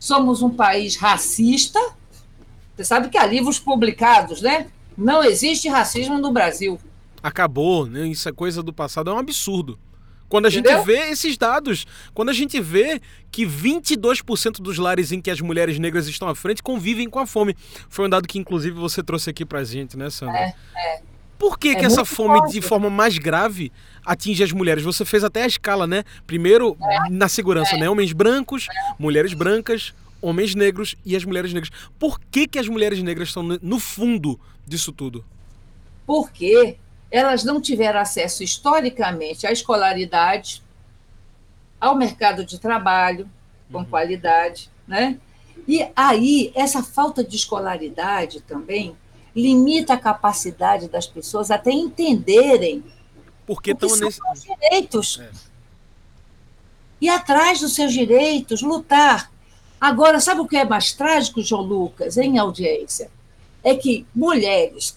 somos 0.00 0.42
um 0.42 0.50
país 0.50 0.96
racista. 0.96 1.78
Você 2.74 2.84
sabe 2.84 3.08
que 3.08 3.18
há 3.18 3.24
livros 3.24 3.60
publicados, 3.60 4.40
né? 4.42 4.68
Não 4.96 5.22
existe 5.22 5.68
racismo 5.68 6.18
no 6.18 6.32
Brasil 6.32 6.76
acabou, 7.22 7.86
né? 7.86 8.06
Isso 8.08 8.28
é 8.28 8.32
coisa 8.32 8.62
do 8.62 8.72
passado, 8.72 9.10
é 9.10 9.14
um 9.14 9.18
absurdo. 9.18 9.78
Quando 10.32 10.46
a 10.46 10.48
Entendeu? 10.48 10.78
gente 10.78 10.86
vê 10.86 11.10
esses 11.10 11.36
dados, 11.36 11.86
quando 12.14 12.30
a 12.30 12.32
gente 12.32 12.58
vê 12.58 13.02
que 13.30 13.44
22% 13.44 14.62
dos 14.62 14.78
lares 14.78 15.12
em 15.12 15.20
que 15.20 15.30
as 15.30 15.42
mulheres 15.42 15.78
negras 15.78 16.08
estão 16.08 16.26
à 16.26 16.34
frente 16.34 16.62
convivem 16.62 17.06
com 17.10 17.18
a 17.18 17.26
fome. 17.26 17.54
Foi 17.90 18.06
um 18.06 18.08
dado 18.08 18.26
que, 18.26 18.38
inclusive, 18.38 18.74
você 18.74 19.02
trouxe 19.02 19.28
aqui 19.28 19.44
pra 19.44 19.62
gente, 19.62 19.94
né, 19.94 20.08
Sandra? 20.08 20.38
É, 20.38 20.54
é. 20.74 21.02
Por 21.38 21.58
que, 21.58 21.68
é 21.68 21.74
que 21.74 21.84
essa 21.84 22.02
fome, 22.02 22.38
forte. 22.38 22.52
de 22.54 22.62
forma 22.62 22.88
mais 22.88 23.18
grave, 23.18 23.70
atinge 24.06 24.42
as 24.42 24.52
mulheres? 24.52 24.82
Você 24.84 25.04
fez 25.04 25.22
até 25.22 25.42
a 25.42 25.46
escala, 25.46 25.86
né? 25.86 26.02
Primeiro, 26.26 26.78
é, 26.80 27.10
na 27.10 27.28
segurança, 27.28 27.76
é. 27.76 27.80
né? 27.80 27.90
Homens 27.90 28.14
brancos, 28.14 28.68
mulheres 28.98 29.34
brancas, 29.34 29.92
homens 30.22 30.54
negros 30.54 30.96
e 31.04 31.14
as 31.14 31.26
mulheres 31.26 31.52
negras. 31.52 31.70
Por 31.98 32.18
que, 32.30 32.46
que 32.46 32.58
as 32.58 32.68
mulheres 32.68 33.02
negras 33.02 33.28
estão 33.28 33.42
no 33.42 33.78
fundo 33.78 34.40
disso 34.66 34.92
tudo? 34.92 35.22
Porque 36.06 36.78
elas 37.12 37.44
não 37.44 37.60
tiveram 37.60 38.00
acesso 38.00 38.42
historicamente 38.42 39.46
à 39.46 39.52
escolaridade, 39.52 40.62
ao 41.78 41.94
mercado 41.94 42.42
de 42.42 42.58
trabalho 42.58 43.28
com 43.70 43.78
uhum. 43.78 43.84
qualidade, 43.84 44.70
né? 44.88 45.18
E 45.68 45.86
aí 45.94 46.50
essa 46.54 46.82
falta 46.82 47.22
de 47.22 47.36
escolaridade 47.36 48.40
também 48.40 48.96
limita 49.36 49.94
a 49.94 49.98
capacidade 49.98 50.88
das 50.88 51.06
pessoas 51.06 51.50
até 51.50 51.70
entenderem 51.70 52.82
porque 53.46 53.72
estão 53.72 53.94
nesse 53.96 54.20
direitos. 54.40 55.20
É. 55.20 55.30
E 57.00 57.08
atrás 57.08 57.60
dos 57.60 57.74
seus 57.74 57.92
direitos, 57.92 58.62
lutar. 58.62 59.30
Agora, 59.80 60.20
sabe 60.20 60.40
o 60.40 60.46
que 60.46 60.56
é 60.56 60.64
mais 60.64 60.92
trágico, 60.92 61.42
João 61.42 61.62
Lucas, 61.62 62.16
em 62.16 62.38
audiência? 62.38 63.10
É 63.64 63.74
que 63.74 64.06
mulheres 64.14 64.96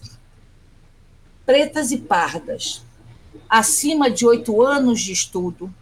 pretas 1.46 1.92
e 1.92 1.98
pardas, 1.98 2.82
acima 3.48 4.10
de 4.10 4.26
oito 4.26 4.60
anos 4.60 5.00
de 5.00 5.12
estudo 5.12 5.72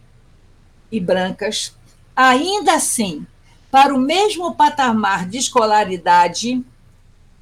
e 0.91 0.99
brancas, 0.99 1.75
ainda 2.15 2.75
assim, 2.75 3.25
para 3.71 3.93
o 3.93 3.99
mesmo 3.99 4.53
patamar 4.55 5.27
de 5.27 5.39
escolaridade, 5.39 6.63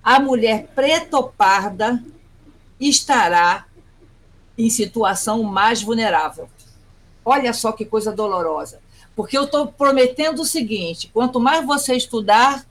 a 0.02 0.20
mulher 0.20 0.68
preta 0.74 1.18
ou 1.18 1.30
parda 1.30 2.02
estará 2.80 3.66
em 4.58 4.70
situação 4.70 5.44
mais 5.44 5.84
vulnerável. 5.84 6.50
Olha 7.26 7.54
só 7.54 7.72
que 7.72 7.86
coisa 7.86 8.12
dolorosa. 8.12 8.82
Porque 9.16 9.38
eu 9.38 9.44
estou 9.44 9.68
prometendo 9.68 10.42
o 10.42 10.46
seguinte: 10.46 11.10
quanto 11.14 11.40
mais 11.40 11.66
você 11.66 11.96
estudar, 11.96 12.66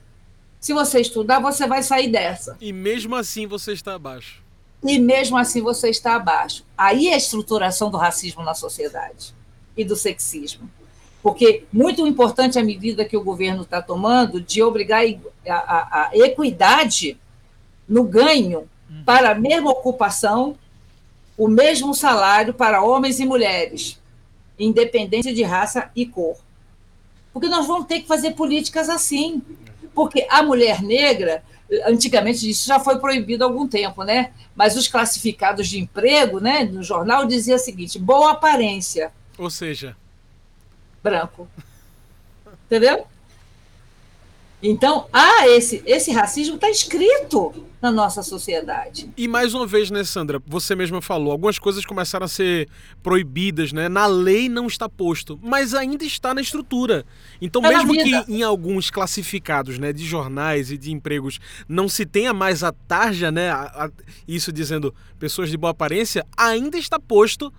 se 0.59 0.73
você 0.73 0.99
estudar, 0.99 1.39
você 1.39 1.65
vai 1.65 1.81
sair 1.81 2.09
dessa. 2.09 2.57
E 2.59 2.73
mesmo 2.73 3.15
assim 3.15 3.47
você 3.47 3.71
está 3.71 3.95
abaixo 3.95 4.42
e 4.83 4.99
mesmo 4.99 5.37
assim 5.37 5.61
você 5.61 5.89
está 5.89 6.15
abaixo. 6.15 6.65
Aí 6.77 7.07
é 7.07 7.13
a 7.13 7.17
estruturação 7.17 7.89
do 7.89 7.97
racismo 7.97 8.43
na 8.43 8.53
sociedade 8.53 9.33
e 9.75 9.83
do 9.83 9.95
sexismo. 9.95 10.69
Porque 11.21 11.63
muito 11.71 12.05
importante 12.05 12.59
a 12.59 12.63
medida 12.63 13.05
que 13.05 13.15
o 13.15 13.23
governo 13.23 13.63
está 13.63 13.81
tomando 13.81 14.41
de 14.41 14.61
obrigar 14.61 15.03
a, 15.47 15.53
a, 15.53 16.09
a 16.09 16.17
equidade 16.17 17.17
no 17.87 18.03
ganho 18.03 18.69
para 19.05 19.31
a 19.31 19.35
mesma 19.35 19.71
ocupação, 19.71 20.57
o 21.37 21.47
mesmo 21.47 21.93
salário 21.93 22.53
para 22.53 22.83
homens 22.83 23.19
e 23.19 23.25
mulheres, 23.25 23.99
independente 24.59 25.33
de 25.33 25.43
raça 25.43 25.89
e 25.95 26.05
cor. 26.05 26.35
Porque 27.31 27.47
nós 27.47 27.65
vamos 27.65 27.87
ter 27.87 28.01
que 28.01 28.07
fazer 28.07 28.31
políticas 28.31 28.89
assim. 28.89 29.41
Porque 29.95 30.27
a 30.29 30.43
mulher 30.43 30.81
negra 30.81 31.43
antigamente 31.85 32.49
isso 32.49 32.67
já 32.67 32.79
foi 32.79 32.99
proibido 32.99 33.43
há 33.43 33.47
algum 33.47 33.67
tempo, 33.67 34.03
né? 34.03 34.31
Mas 34.55 34.75
os 34.75 34.87
classificados 34.87 35.67
de 35.67 35.79
emprego, 35.79 36.39
né, 36.39 36.63
no 36.63 36.83
jornal 36.83 37.25
dizia 37.25 37.55
o 37.55 37.59
seguinte: 37.59 37.97
boa 37.97 38.31
aparência. 38.31 39.11
Ou 39.37 39.49
seja, 39.49 39.95
branco. 41.01 41.47
Entendeu? 42.65 43.07
Então, 44.65 45.07
ah, 45.11 45.45
esse, 45.49 45.83
esse 45.85 46.09
racismo 46.11 46.55
está 46.55 46.69
escrito 46.69 47.53
na 47.81 47.91
nossa 47.91 48.23
sociedade. 48.23 49.11
E 49.17 49.27
mais 49.27 49.53
uma 49.53 49.67
vez, 49.67 49.91
né, 49.91 50.05
Sandra? 50.05 50.41
Você 50.47 50.73
mesma 50.73 51.01
falou, 51.01 51.33
algumas 51.33 51.59
coisas 51.59 51.85
começaram 51.85 52.23
a 52.23 52.29
ser 52.29 52.69
proibidas, 53.03 53.73
né? 53.73 53.89
Na 53.89 54.05
lei 54.05 54.47
não 54.47 54.65
está 54.65 54.87
posto, 54.87 55.37
mas 55.43 55.73
ainda 55.73 56.05
está 56.05 56.33
na 56.33 56.39
estrutura. 56.39 57.05
Então, 57.41 57.61
tá 57.61 57.67
mesmo 57.67 57.91
que 57.91 58.31
em 58.31 58.41
alguns 58.41 58.89
classificados, 58.89 59.77
né, 59.77 59.91
de 59.91 60.05
jornais 60.05 60.71
e 60.71 60.77
de 60.77 60.93
empregos 60.93 61.41
não 61.67 61.89
se 61.89 62.05
tenha 62.05 62.33
mais 62.33 62.63
a 62.63 62.71
tarja, 62.71 63.29
né, 63.29 63.49
a, 63.49 63.63
a, 63.63 63.89
isso 64.25 64.49
dizendo 64.53 64.95
pessoas 65.19 65.49
de 65.49 65.57
boa 65.57 65.71
aparência, 65.71 66.25
ainda 66.37 66.77
está 66.77 66.97
posto 66.97 67.51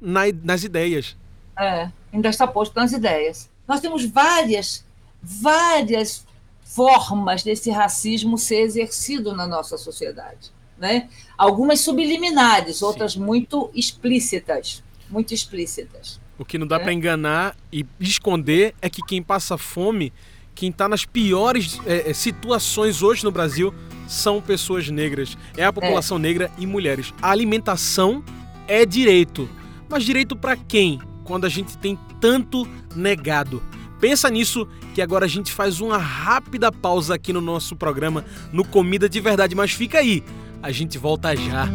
na, 0.00 0.20
nas 0.44 0.62
ideias. 0.62 1.16
É, 1.58 1.90
ainda 2.12 2.28
está 2.28 2.46
posto 2.46 2.76
nas 2.76 2.92
ideias. 2.92 3.50
Nós 3.66 3.80
temos 3.80 4.04
várias, 4.04 4.84
várias 5.20 6.24
formas 6.64 7.44
desse 7.44 7.70
racismo 7.70 8.38
ser 8.38 8.62
exercido 8.62 9.36
na 9.36 9.46
nossa 9.46 9.76
sociedade. 9.76 10.50
Né? 10.78 11.08
Algumas 11.38 11.80
subliminares, 11.80 12.82
outras 12.82 13.12
Sim. 13.12 13.20
muito 13.20 13.70
explícitas. 13.74 14.82
Muito 15.08 15.32
explícitas. 15.32 16.18
O 16.36 16.44
que 16.44 16.58
não 16.58 16.66
dá 16.66 16.76
é. 16.76 16.78
para 16.80 16.92
enganar 16.92 17.56
e 17.72 17.86
esconder 18.00 18.74
é 18.82 18.90
que 18.90 19.02
quem 19.02 19.22
passa 19.22 19.56
fome, 19.56 20.12
quem 20.54 20.70
está 20.70 20.88
nas 20.88 21.04
piores 21.04 21.78
é, 21.86 22.10
é, 22.10 22.12
situações 22.14 23.02
hoje 23.02 23.22
no 23.22 23.30
Brasil, 23.30 23.72
são 24.08 24.40
pessoas 24.40 24.88
negras. 24.88 25.36
É 25.56 25.64
a 25.64 25.72
população 25.72 26.16
é. 26.16 26.20
negra 26.20 26.50
e 26.58 26.66
mulheres. 26.66 27.14
A 27.22 27.30
alimentação 27.30 28.24
é 28.66 28.84
direito. 28.84 29.48
Mas 29.88 30.02
direito 30.02 30.34
para 30.34 30.56
quem? 30.56 31.00
Quando 31.22 31.44
a 31.44 31.48
gente 31.48 31.78
tem 31.78 31.96
tanto 32.20 32.66
negado. 32.96 33.62
Pensa 34.00 34.28
nisso 34.30 34.66
que 34.94 35.00
agora 35.00 35.24
a 35.24 35.28
gente 35.28 35.52
faz 35.52 35.80
uma 35.80 35.98
rápida 35.98 36.70
pausa 36.70 37.14
aqui 37.14 37.32
no 37.32 37.40
nosso 37.40 37.74
programa 37.76 38.24
no 38.52 38.64
Comida 38.64 39.08
de 39.08 39.20
Verdade, 39.20 39.54
mas 39.54 39.72
fica 39.72 39.98
aí. 39.98 40.22
A 40.62 40.70
gente 40.70 40.98
volta 40.98 41.34
já. 41.36 41.68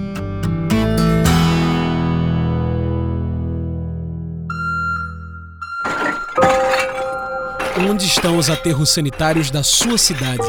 Onde 7.90 8.06
estão 8.06 8.38
os 8.38 8.50
aterros 8.50 8.90
sanitários 8.90 9.50
da 9.50 9.64
sua 9.64 9.98
cidade? 9.98 10.44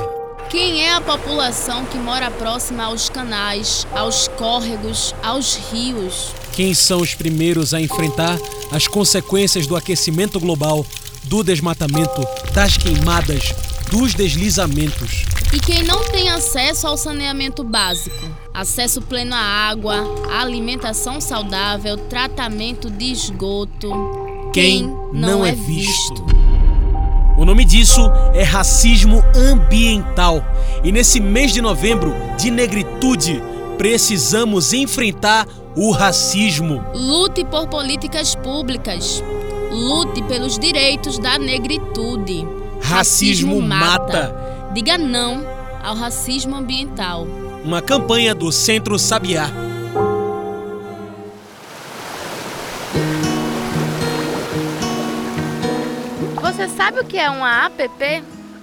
Quem 0.51 0.83
é 0.83 0.93
a 0.93 1.01
população 1.01 1.85
que 1.85 1.97
mora 1.97 2.29
próxima 2.29 2.85
aos 2.85 3.09
canais, 3.09 3.87
aos 3.93 4.27
córregos, 4.27 5.15
aos 5.23 5.55
rios? 5.71 6.35
Quem 6.53 6.75
são 6.75 7.01
os 7.01 7.15
primeiros 7.15 7.73
a 7.73 7.81
enfrentar 7.81 8.37
as 8.73 8.89
consequências 8.89 9.65
do 9.69 9.77
aquecimento 9.77 10.41
global, 10.41 10.85
do 11.25 11.43
desmatamento, 11.43 12.27
das 12.53 12.77
queimadas, 12.77 13.55
dos 13.91 14.15
deslizamentos? 14.15 15.25
E 15.53 15.59
quem 15.59 15.83
não 15.83 16.05
tem 16.05 16.31
acesso 16.31 16.87
ao 16.87 16.97
saneamento 16.97 17.65
básico? 17.65 18.17
Acesso 18.55 19.03
pleno 19.03 19.35
à 19.35 19.39
água, 19.39 19.97
alimentação 20.33 21.21
saudável, 21.21 21.97
tratamento 21.97 22.89
de 22.89 23.11
esgoto. 23.11 23.91
Quem, 24.53 24.85
não, 24.85 25.13
não, 25.13 25.47
é, 25.47 25.51
é 25.51 25.53
visto. 25.53 26.15
visto. 26.15 26.41
O 27.37 27.45
nome 27.45 27.65
disso 27.65 28.03
é 28.35 28.43
racismo 28.43 29.25
ambiental. 29.35 30.45
E 30.85 30.93
nesse 30.93 31.21
mês 31.21 31.53
de 31.53 31.61
novembro 31.61 32.15
de 32.39 32.51
negritude, 32.51 33.43
precisamos 33.79 34.73
enfrentar 34.73 35.49
o 35.75 35.91
racismo. 35.91 36.85
Lute 36.95 37.45
por 37.45 37.67
políticas 37.67 38.35
públicas. 38.35 39.23
Lute 39.71 40.23
pelos 40.25 40.59
direitos 40.59 41.19
da 41.19 41.39
negritude. 41.39 42.47
Racismo, 42.83 43.59
racismo 43.59 43.63
mata. 43.63 43.99
mata. 43.99 44.71
Diga 44.75 44.99
não 44.99 45.45
ao 45.83 45.95
racismo 45.95 46.57
ambiental. 46.57 47.27
Uma 47.65 47.81
campanha 47.81 48.35
do 48.35 48.51
Centro 48.51 48.99
Sabiá. 48.99 49.51
Você 56.41 56.69
sabe 56.69 57.01
o 57.01 57.05
que 57.05 57.17
é 57.19 57.31
uma 57.31 57.67
APP? 57.67 58.23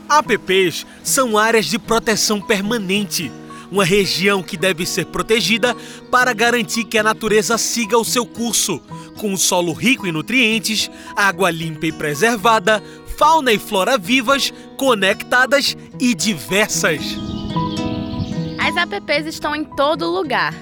APPs 0.10 0.86
são 1.04 1.38
áreas 1.38 1.66
de 1.66 1.80
proteção 1.80 2.40
permanente, 2.40 3.32
uma 3.72 3.84
região 3.84 4.42
que 4.42 4.58
deve 4.58 4.86
ser 4.86 5.06
protegida 5.06 5.76
para 6.12 6.34
garantir 6.34 6.84
que 6.86 6.98
a 6.98 7.04
natureza 7.04 7.58
siga 7.58 7.98
o 7.98 8.06
seu 8.06 8.26
curso, 8.26 8.80
com 9.18 9.32
um 9.32 9.38
solo 9.38 9.74
rico 9.74 10.08
em 10.08 10.12
nutrientes, 10.12 10.90
água 11.16 11.50
limpa 11.50 11.88
e 11.88 11.92
preservada, 11.92 12.82
fauna 13.18 13.52
e 13.52 13.60
flora 13.60 13.98
vivas, 13.98 14.54
conectadas 14.78 15.76
e 16.00 16.14
diversas. 16.14 17.02
As 18.60 18.76
APPs 18.78 19.26
estão 19.26 19.56
em 19.56 19.64
todo 19.64 20.10
lugar. 20.10 20.54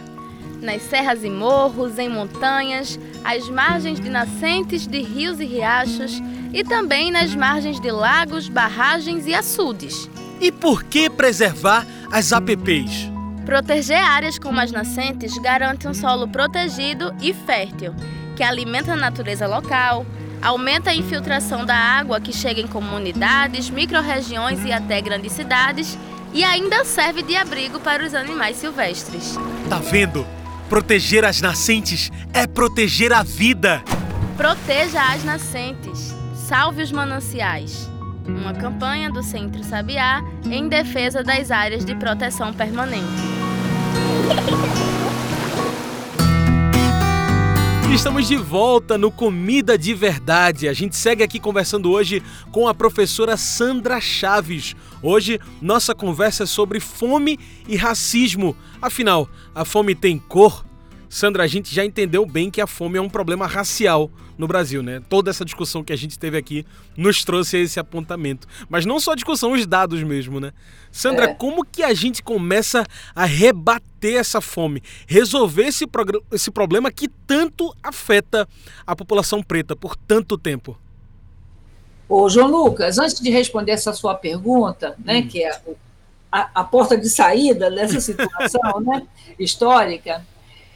Nas 0.62 0.82
serras 0.84 1.24
e 1.24 1.30
morros, 1.30 2.00
em 2.00 2.10
montanhas, 2.10 3.00
às 3.24 3.50
margens 3.50 4.00
de 4.00 4.10
nascentes 4.10 4.88
de 4.88 5.02
rios 5.02 5.40
e 5.40 5.46
riachos 5.46 6.22
e 6.54 6.64
também 6.64 7.12
nas 7.12 7.36
margens 7.36 7.80
de 7.80 7.92
lagos, 7.92 8.48
barragens 8.48 9.28
e 9.28 9.34
açudes. 9.34 10.10
E 10.40 10.52
por 10.52 10.84
que 10.84 11.10
preservar 11.10 11.86
as 12.12 12.32
APPs? 12.34 13.10
Proteger 13.46 14.04
áreas 14.04 14.40
como 14.40 14.60
as 14.60 14.72
nascentes 14.72 15.38
garante 15.38 15.88
um 15.88 15.94
solo 15.94 16.28
protegido 16.28 17.14
e 17.22 17.34
fértil, 17.34 17.94
que 18.36 18.44
alimenta 18.44 18.94
a 18.94 18.96
natureza 18.96 19.48
local, 19.48 20.06
aumenta 20.42 20.90
a 20.90 20.96
infiltração 20.96 21.66
da 21.66 21.76
água 21.76 22.20
que 22.20 22.34
chega 22.34 22.60
em 22.60 22.68
comunidades, 22.68 23.70
microrregiões 23.70 24.64
e 24.66 24.72
até 24.72 25.00
grandes 25.02 25.32
cidades 25.32 25.98
e 26.34 26.44
ainda 26.44 26.84
serve 26.84 27.24
de 27.24 27.36
abrigo 27.36 27.80
para 27.80 28.06
os 28.06 28.14
animais 28.14 28.58
silvestres. 28.58 29.36
Tá 29.70 29.80
vendo? 29.80 30.26
Proteger 30.68 31.24
as 31.24 31.40
nascentes 31.40 32.12
é 32.34 32.46
proteger 32.46 33.14
a 33.14 33.24
vida. 33.24 33.84
Proteja 34.36 35.02
as 35.14 35.24
nascentes. 35.24 36.14
Salve 36.36 36.84
os 36.84 36.92
Mananciais, 36.92 37.90
uma 38.28 38.54
campanha 38.54 39.10
do 39.10 39.22
Centro 39.24 39.64
Sabiá 39.64 40.22
em 40.46 40.68
defesa 40.68 41.24
das 41.24 41.52
áreas 41.52 41.86
de 41.86 41.96
proteção 41.96 42.54
permanente. 42.54 43.06
Estamos 47.94 48.28
de 48.28 48.36
volta 48.36 48.98
no 48.98 49.10
Comida 49.10 49.78
de 49.78 49.94
Verdade. 49.94 50.68
A 50.68 50.74
gente 50.74 50.98
segue 50.98 51.24
aqui 51.24 51.40
conversando 51.40 51.90
hoje 51.90 52.22
com 52.52 52.68
a 52.68 52.74
professora 52.74 53.38
Sandra 53.38 54.02
Chaves. 54.02 54.76
Hoje, 55.02 55.40
nossa 55.62 55.96
conversa 55.96 56.44
é 56.44 56.46
sobre 56.46 56.82
fome 56.82 57.40
e 57.68 57.78
racismo. 57.78 58.56
Afinal, 58.82 59.30
a 59.54 59.64
fome 59.64 59.96
tem 59.96 60.20
cor? 60.20 60.65
Sandra, 61.16 61.46
a 61.46 61.48
gente 61.48 61.74
já 61.74 61.86
entendeu 61.86 62.26
bem 62.26 62.52
que 62.52 62.60
a 62.60 62.68
fome 62.68 62.98
é 62.98 63.02
um 63.02 63.08
problema 63.08 63.48
racial 63.48 64.12
no 64.38 64.46
Brasil, 64.50 64.84
né? 64.84 65.02
Toda 65.08 65.30
essa 65.30 65.46
discussão 65.46 65.82
que 65.82 65.94
a 65.94 65.96
gente 65.96 66.20
teve 66.20 66.38
aqui 66.38 66.66
nos 66.98 67.24
trouxe 67.24 67.56
esse 67.56 67.80
apontamento. 67.80 68.46
Mas 68.68 68.86
não 68.86 69.00
só 69.00 69.14
a 69.14 69.16
discussão, 69.16 69.54
os 69.54 69.66
dados 69.66 70.04
mesmo, 70.04 70.42
né? 70.42 70.52
Sandra, 70.92 71.30
é. 71.30 71.34
como 71.34 71.64
que 71.64 71.84
a 71.84 71.94
gente 71.94 72.22
começa 72.22 72.86
a 73.16 73.24
rebater 73.24 74.18
essa 74.18 74.42
fome? 74.42 74.84
Resolver 75.08 75.68
esse, 75.68 75.86
esse 76.34 76.52
problema 76.52 76.92
que 76.92 77.08
tanto 77.08 77.74
afeta 77.82 78.46
a 78.86 78.94
população 78.94 79.42
preta 79.42 79.74
por 79.74 79.96
tanto 79.96 80.38
tempo? 80.38 80.78
Ô, 82.10 82.28
João 82.28 82.52
Lucas, 82.52 83.00
antes 83.00 83.22
de 83.22 83.30
responder 83.30 83.72
essa 83.72 83.94
sua 83.94 84.16
pergunta, 84.16 84.98
né, 85.00 85.20
hum. 85.20 85.28
que 85.30 85.42
é 85.42 85.62
a, 86.30 86.50
a 86.56 86.64
porta 86.66 86.98
de 86.98 87.10
saída 87.10 87.72
dessa 87.72 88.02
situação 88.04 88.82
né, 88.82 89.08
histórica, 89.40 90.22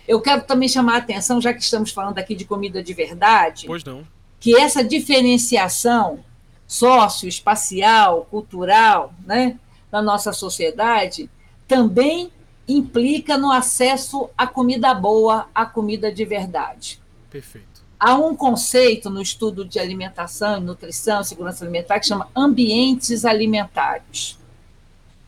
eu 0.10 0.20
quero 0.20 0.42
também 0.42 0.68
chamar 0.68 0.96
a 0.96 0.98
atenção, 0.98 1.40
já 1.40 1.54
que 1.54 1.62
estamos 1.62 1.92
falando 1.92 2.18
aqui 2.18 2.34
de 2.34 2.44
comida 2.44 2.82
de 2.82 2.96
verdade, 2.96 3.68
pois 3.68 3.84
não. 3.84 4.04
que 4.40 4.60
essa 4.60 4.84
diferenciação 4.84 6.26
socioespacial, 6.68 8.26
cultural, 8.26 9.14
né, 9.24 9.60
da 9.92 10.02
nossa 10.02 10.34
sociedade, 10.34 11.30
também 11.68 12.32
implica 12.68 13.38
no 13.38 13.52
acesso 13.52 14.32
à 14.36 14.48
comida 14.48 14.96
boa, 14.96 15.48
à 15.54 15.64
comida 15.64 16.12
de 16.12 16.26
verdade. 16.26 17.00
Perfeito. 17.30 17.68
Há 18.00 18.16
um 18.16 18.36
conceito 18.36 19.12
no 19.12 19.22
estudo 19.22 19.64
de 19.64 19.78
alimentação, 19.78 20.60
nutrição, 20.60 21.24
segurança 21.24 21.64
alimentar 21.64 22.00
que 22.00 22.08
chama 22.08 22.30
ambientes 22.36 23.26
alimentares. 23.26 24.40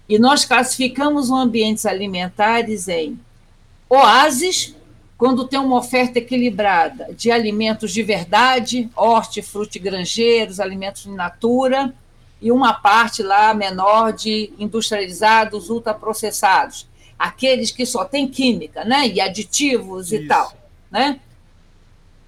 E 0.09 0.17
nós 0.17 0.43
classificamos 0.43 1.25
os 1.25 1.31
ambientes 1.31 1.85
alimentares 1.85 2.87
em 2.87 3.19
Oásis, 3.93 4.73
quando 5.17 5.45
tem 5.45 5.59
uma 5.59 5.75
oferta 5.75 6.17
equilibrada 6.17 7.13
de 7.13 7.29
alimentos 7.29 7.91
de 7.91 8.01
verdade, 8.01 8.89
hortifruti 8.95 9.79
granjeiros, 9.79 10.61
alimentos 10.61 11.05
in 11.05 11.13
natura, 11.13 11.93
e 12.41 12.53
uma 12.53 12.71
parte 12.71 13.21
lá 13.21 13.53
menor 13.53 14.13
de 14.13 14.53
industrializados, 14.57 15.69
ultraprocessados, 15.69 16.87
aqueles 17.19 17.69
que 17.69 17.85
só 17.85 18.05
têm 18.05 18.29
química, 18.29 18.85
né, 18.85 19.09
e 19.09 19.19
aditivos 19.19 20.13
Isso. 20.13 20.23
e 20.23 20.25
tal, 20.25 20.53
né? 20.89 21.19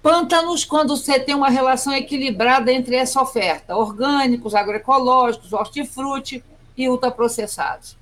Pântanos, 0.02 0.66
quando 0.66 0.94
você 0.94 1.18
tem 1.18 1.34
uma 1.34 1.48
relação 1.48 1.94
equilibrada 1.94 2.70
entre 2.70 2.94
essa 2.94 3.22
oferta, 3.22 3.74
orgânicos, 3.74 4.54
agroecológicos, 4.54 5.50
hortifruti 5.54 6.44
e 6.76 6.90
ultraprocessados 6.90 7.96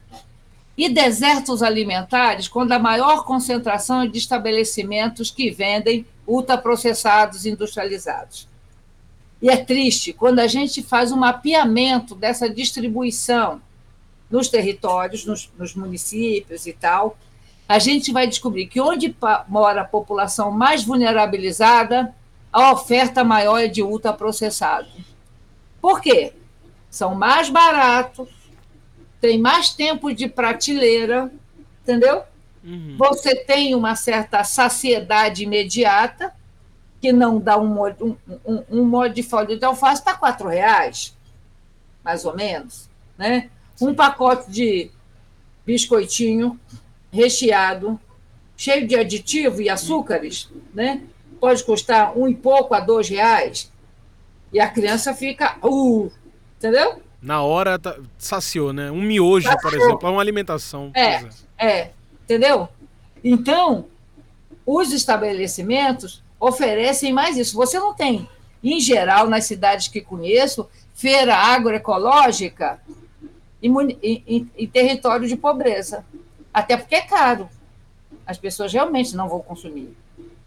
e 0.85 0.89
desertos 0.89 1.63
alimentares, 1.63 2.49
quando 2.49 2.73
a 2.73 2.79
maior 2.79 3.25
concentração 3.25 4.03
é 4.03 4.09
de 4.09 4.19
estabelecimentos 4.19 5.31
que 5.31 5.49
vendem 5.49 6.05
ultraprocessados 6.27 7.47
industrializados. 7.47 8.49
E 9.41 9.49
é 9.49 9.57
triste 9.57 10.13
quando 10.13 10.41
a 10.41 10.49
gente 10.49 10.83
faz 10.83 11.13
um 11.13 11.17
mapeamento 11.19 12.17
dessa 12.17 12.51
distribuição 12.51 13.63
nos 14.29 14.49
territórios, 14.49 15.25
nos, 15.25 15.49
nos 15.57 15.73
municípios 15.77 16.67
e 16.67 16.73
tal, 16.73 17.17
a 17.69 17.79
gente 17.79 18.13
vai 18.13 18.27
descobrir 18.27 18.67
que 18.67 18.81
onde 18.81 19.15
mora 19.47 19.83
a 19.83 19.85
população 19.85 20.51
mais 20.51 20.83
vulnerabilizada, 20.83 22.13
a 22.53 22.73
oferta 22.73 23.23
maior 23.23 23.59
é 23.59 23.69
de 23.69 23.85
ultraprocessado. 23.85 24.89
Por 25.81 26.01
quê? 26.01 26.33
São 26.91 27.15
mais 27.15 27.49
baratos, 27.49 28.29
tem 29.23 29.39
mais 29.39 29.71
tempo 29.71 30.13
de 30.13 30.29
prateleira, 30.29 31.33
entendeu? 31.81 32.25
Uhum. 32.65 32.97
Você 32.99 33.37
tem 33.37 33.73
uma 33.73 33.95
certa 33.95 34.43
saciedade 34.43 35.45
imediata, 35.45 36.35
que 37.01 37.13
não 37.13 37.39
dá 37.39 37.57
um 37.57 37.69
molho, 37.69 37.97
um, 38.01 38.17
um, 38.45 38.65
um 38.69 38.85
molho 38.85 39.15
de 39.15 39.23
folha 39.23 39.57
de 39.57 39.65
alface 39.65 40.01
está 40.01 40.15
quatro 40.15 40.49
reais, 40.49 41.17
mais 42.05 42.25
ou 42.25 42.35
menos, 42.35 42.91
né? 43.17 43.49
Um 43.81 43.95
pacote 43.95 44.51
de 44.51 44.91
biscoitinho 45.65 46.59
recheado, 47.13 48.01
cheio 48.57 48.89
de 48.89 48.97
aditivo 48.97 49.63
e 49.63 49.71
açúcares, 49.71 50.51
né? 50.75 51.01
Pode 51.39 51.63
custar 51.63 52.19
um 52.19 52.27
e 52.27 52.35
pouco 52.35 52.75
a 52.75 52.81
dois 52.81 53.09
reais. 53.09 53.71
E 54.53 54.59
a 54.59 54.69
criança 54.69 55.15
fica, 55.15 55.59
uh, 55.65 56.11
entendeu? 56.59 57.01
Na 57.23 57.41
hora 57.41 57.79
tá, 57.79 57.97
saciou, 58.19 58.73
né? 58.73 58.91
Um 58.91 59.01
miojo, 59.01 59.47
saciou. 59.47 59.63
por 59.63 59.81
exemplo, 59.81 60.09
é 60.09 60.11
uma 60.11 60.21
alimentação. 60.21 60.91
É, 60.93 61.25
é, 61.57 61.91
entendeu? 62.25 62.69
Então, 63.23 63.87
os 64.67 64.93
estabelecimentos 64.93 66.23
oferecem 66.41 67.13
mais 67.13 67.37
isso. 67.37 67.55
Você 67.57 67.79
não 67.79 67.95
tem, 67.95 68.29
em 68.63 68.81
geral, 68.81 69.29
nas 69.29 69.45
cidades 69.45 69.87
que 69.87 70.01
conheço, 70.01 70.69
feira 70.93 71.37
agroecológica 71.37 72.81
em, 73.63 73.73
em, 74.03 74.51
em 74.57 74.67
território 74.67 75.29
de 75.29 75.37
pobreza. 75.37 76.05
Até 76.53 76.77
porque 76.77 76.97
é 76.97 77.03
caro. 77.03 77.49
As 78.27 78.37
pessoas 78.37 78.73
realmente 78.73 79.15
não 79.15 79.29
vão 79.29 79.41
consumir. 79.41 79.97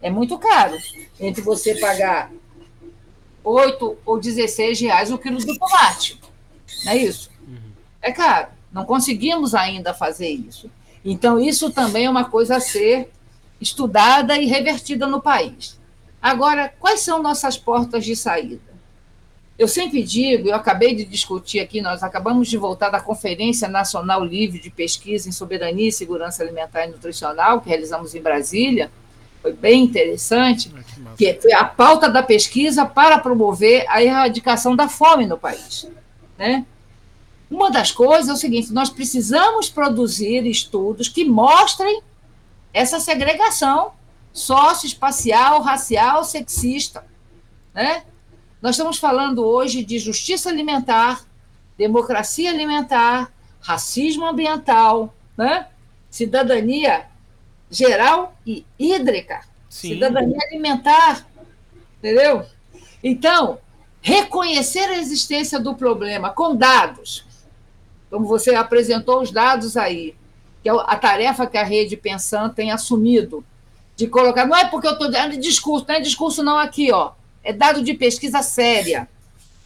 É 0.02 0.10
muito 0.10 0.38
caro. 0.38 0.76
Entre 1.18 1.40
você 1.40 1.74
pagar 1.76 2.30
8 3.42 3.98
ou 4.04 4.20
16 4.20 4.80
reais 4.80 5.10
o 5.10 5.16
quilo 5.16 5.38
do 5.38 5.58
tomate. 5.58 6.20
Não 6.84 6.92
é 6.92 6.96
isso? 6.96 7.30
Uhum. 7.46 7.58
É 8.02 8.12
caro. 8.12 8.48
Não 8.72 8.84
conseguimos 8.84 9.54
ainda 9.54 9.94
fazer 9.94 10.28
isso. 10.28 10.70
Então, 11.04 11.38
isso 11.38 11.70
também 11.70 12.06
é 12.06 12.10
uma 12.10 12.24
coisa 12.24 12.56
a 12.56 12.60
ser 12.60 13.10
estudada 13.60 14.36
e 14.36 14.46
revertida 14.46 15.06
no 15.06 15.20
país. 15.20 15.78
Agora, 16.20 16.72
quais 16.80 17.00
são 17.00 17.22
nossas 17.22 17.56
portas 17.56 18.04
de 18.04 18.16
saída? 18.16 18.76
Eu 19.58 19.68
sempre 19.68 20.02
digo, 20.02 20.48
eu 20.48 20.54
acabei 20.54 20.94
de 20.94 21.04
discutir 21.04 21.60
aqui, 21.60 21.80
nós 21.80 22.02
acabamos 22.02 22.48
de 22.48 22.58
voltar 22.58 22.90
da 22.90 23.00
Conferência 23.00 23.68
Nacional 23.68 24.22
Livre 24.22 24.58
de 24.58 24.68
Pesquisa 24.68 25.28
em 25.28 25.32
Soberania 25.32 25.88
e 25.88 25.92
Segurança 25.92 26.42
Alimentar 26.42 26.84
e 26.84 26.90
Nutricional, 26.90 27.62
que 27.62 27.68
realizamos 27.70 28.14
em 28.14 28.20
Brasília, 28.20 28.90
foi 29.40 29.52
bem 29.52 29.84
interessante, 29.84 30.70
que 31.16 31.32
foi 31.40 31.52
a 31.52 31.64
pauta 31.64 32.10
da 32.10 32.22
pesquisa 32.22 32.84
para 32.84 33.18
promover 33.18 33.86
a 33.88 34.02
erradicação 34.02 34.74
da 34.74 34.88
fome 34.88 35.24
no 35.24 35.38
país. 35.38 35.86
Né? 36.38 36.66
Uma 37.50 37.70
das 37.70 37.92
coisas 37.92 38.28
é 38.28 38.32
o 38.32 38.36
seguinte: 38.36 38.72
nós 38.72 38.90
precisamos 38.90 39.68
produzir 39.68 40.46
estudos 40.46 41.08
que 41.08 41.24
mostrem 41.24 42.02
essa 42.72 43.00
segregação 43.00 43.92
socioespacial, 44.32 45.62
racial, 45.62 46.24
sexista. 46.24 47.04
Né? 47.74 48.04
Nós 48.60 48.74
estamos 48.74 48.98
falando 48.98 49.44
hoje 49.44 49.84
de 49.84 49.98
justiça 49.98 50.50
alimentar, 50.50 51.24
democracia 51.78 52.50
alimentar, 52.50 53.32
racismo 53.60 54.26
ambiental, 54.26 55.14
né? 55.36 55.68
cidadania 56.10 57.06
geral 57.70 58.34
e 58.46 58.64
hídrica, 58.78 59.40
Sim. 59.68 59.94
cidadania 59.94 60.38
alimentar, 60.48 61.26
entendeu? 61.98 62.44
Então, 63.02 63.58
reconhecer 64.06 64.88
a 64.88 64.98
existência 64.98 65.58
do 65.58 65.74
problema 65.74 66.30
com 66.30 66.54
dados, 66.54 67.26
como 68.08 68.24
você 68.24 68.54
apresentou 68.54 69.20
os 69.20 69.32
dados 69.32 69.76
aí, 69.76 70.14
que 70.62 70.68
é 70.68 70.72
a 70.72 70.96
tarefa 70.96 71.44
que 71.44 71.58
a 71.58 71.64
rede 71.64 71.96
Pensando 71.96 72.54
tem 72.54 72.70
assumido, 72.70 73.44
de 73.96 74.06
colocar, 74.06 74.46
não 74.46 74.56
é 74.56 74.64
porque 74.66 74.86
eu 74.86 74.92
estou 74.92 75.10
dando 75.10 75.36
discurso, 75.36 75.86
não 75.88 75.96
é 75.96 76.00
discurso 76.00 76.40
não 76.44 76.56
aqui, 76.56 76.92
ó, 76.92 77.14
é 77.42 77.52
dado 77.52 77.82
de 77.82 77.94
pesquisa 77.94 78.42
séria, 78.42 79.08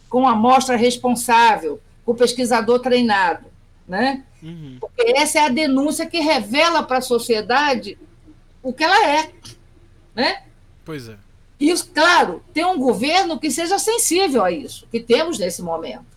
com 0.09 0.27
amostra 0.27 0.75
responsável, 0.75 1.79
com 2.03 2.15
pesquisador 2.15 2.79
treinado. 2.79 3.45
Né? 3.87 4.23
Uhum. 4.41 4.77
Porque 4.81 5.13
essa 5.17 5.37
é 5.37 5.41
a 5.43 5.49
denúncia 5.49 6.07
que 6.07 6.19
revela 6.19 6.81
para 6.81 6.97
a 6.97 7.01
sociedade 7.01 7.95
o 8.63 8.73
que 8.73 8.83
ela 8.83 9.07
é. 9.07 9.31
Né? 10.15 10.41
Pois 10.83 11.07
é. 11.09 11.15
E, 11.61 11.71
claro, 11.93 12.41
tem 12.51 12.65
um 12.65 12.79
governo 12.79 13.39
que 13.39 13.51
seja 13.51 13.77
sensível 13.77 14.43
a 14.43 14.51
isso, 14.51 14.87
que 14.91 14.99
temos 14.99 15.37
nesse 15.37 15.61
momento. 15.61 16.07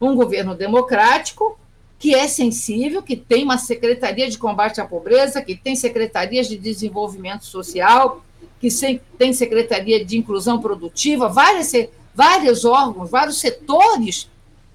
Um 0.00 0.14
governo 0.14 0.54
democrático, 0.54 1.58
que 1.98 2.14
é 2.14 2.26
sensível, 2.26 3.02
que 3.02 3.16
tem 3.16 3.44
uma 3.44 3.58
secretaria 3.58 4.30
de 4.30 4.38
combate 4.38 4.80
à 4.80 4.86
pobreza, 4.86 5.42
que 5.42 5.54
tem 5.54 5.76
secretarias 5.76 6.48
de 6.48 6.56
desenvolvimento 6.56 7.44
social, 7.44 8.24
que 8.58 8.68
tem 9.18 9.30
Secretaria 9.34 10.02
de 10.02 10.16
Inclusão 10.16 10.58
Produtiva, 10.58 11.28
várias, 11.28 11.72
vários 12.14 12.64
órgãos, 12.64 13.10
vários 13.10 13.38
setores 13.38 14.26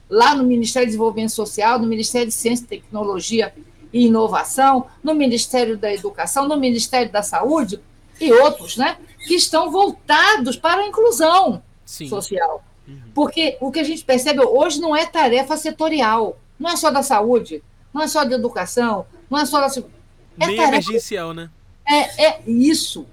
lá 0.08 0.36
no 0.36 0.44
Ministério 0.44 0.88
do 0.88 0.92
Desenvolvimento 0.92 1.32
Social, 1.32 1.80
no 1.80 1.88
Ministério 1.88 2.28
de 2.28 2.36
Ciência, 2.36 2.68
Tecnologia 2.68 3.52
e 3.92 4.06
Inovação, 4.06 4.86
no 5.04 5.16
Ministério 5.16 5.76
da 5.76 5.92
Educação, 5.92 6.48
no 6.48 6.56
Ministério 6.56 7.12
da 7.12 7.24
Saúde 7.24 7.80
e 8.22 8.32
outros, 8.32 8.78
né, 8.78 8.98
que 9.28 9.36
estão 9.36 9.72
voltados 9.72 10.56
para 10.56 10.82
a 10.82 10.88
inclusão 10.88 11.62
Sim. 11.86 12.08
social. 12.08 12.64
Uhum. 12.88 13.02
Porque 13.14 13.58
o 13.60 13.72
que 13.72 13.80
a 13.80 13.84
gente 13.84 14.04
percebe 14.04 14.42
hoje 14.42 14.80
não 14.80 14.96
é 14.96 15.06
tarefa 15.06 15.58
setorial, 15.58 16.38
não 16.60 16.70
é 16.70 16.76
só 16.76 16.92
da 16.92 17.04
saúde, 17.04 17.64
não 17.94 18.02
é 18.02 18.08
só 18.08 18.24
da 18.24 18.36
educação, 18.36 19.06
não 19.30 19.40
é 19.40 19.46
só 19.46 19.60
da. 19.60 19.68
É 19.68 20.48
Nem 20.48 20.56
tarefa... 20.56 20.64
emergencial, 20.64 21.34
né? 21.34 21.50
É, 21.86 22.26
é 22.26 22.42
isso 22.48 23.06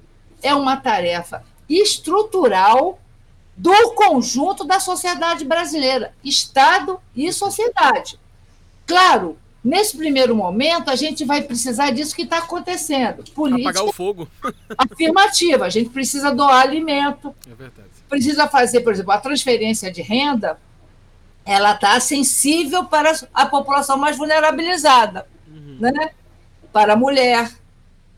é 0.42 0.54
uma 0.54 0.76
tarefa 0.76 1.44
estrutural 1.68 2.98
do 3.56 3.72
conjunto 3.94 4.64
da 4.64 4.78
sociedade 4.78 5.44
brasileira, 5.44 6.14
Estado 6.24 7.00
e 7.14 7.32
sociedade. 7.32 8.18
Claro, 8.86 9.36
nesse 9.68 9.96
primeiro 9.96 10.34
momento, 10.34 10.88
a 10.90 10.96
gente 10.96 11.24
vai 11.24 11.42
precisar 11.42 11.90
disso 11.90 12.16
que 12.16 12.22
está 12.22 12.38
acontecendo. 12.38 13.22
Política 13.34 13.70
Apagar 13.70 13.88
o 13.88 13.92
fogo. 13.92 14.26
afirmativa. 14.76 15.66
A 15.66 15.68
gente 15.68 15.90
precisa 15.90 16.34
doar 16.34 16.62
alimento. 16.62 17.34
É 17.46 17.54
verdade. 17.54 17.88
Precisa 18.08 18.48
fazer, 18.48 18.80
por 18.80 18.92
exemplo, 18.92 19.12
a 19.12 19.18
transferência 19.18 19.92
de 19.92 20.00
renda, 20.00 20.58
ela 21.44 21.74
está 21.74 22.00
sensível 22.00 22.86
para 22.86 23.12
a 23.34 23.44
população 23.44 23.98
mais 23.98 24.16
vulnerabilizada. 24.16 25.26
Uhum. 25.46 25.76
Né? 25.80 26.10
Para 26.72 26.94
a 26.94 26.96
mulher, 26.96 27.52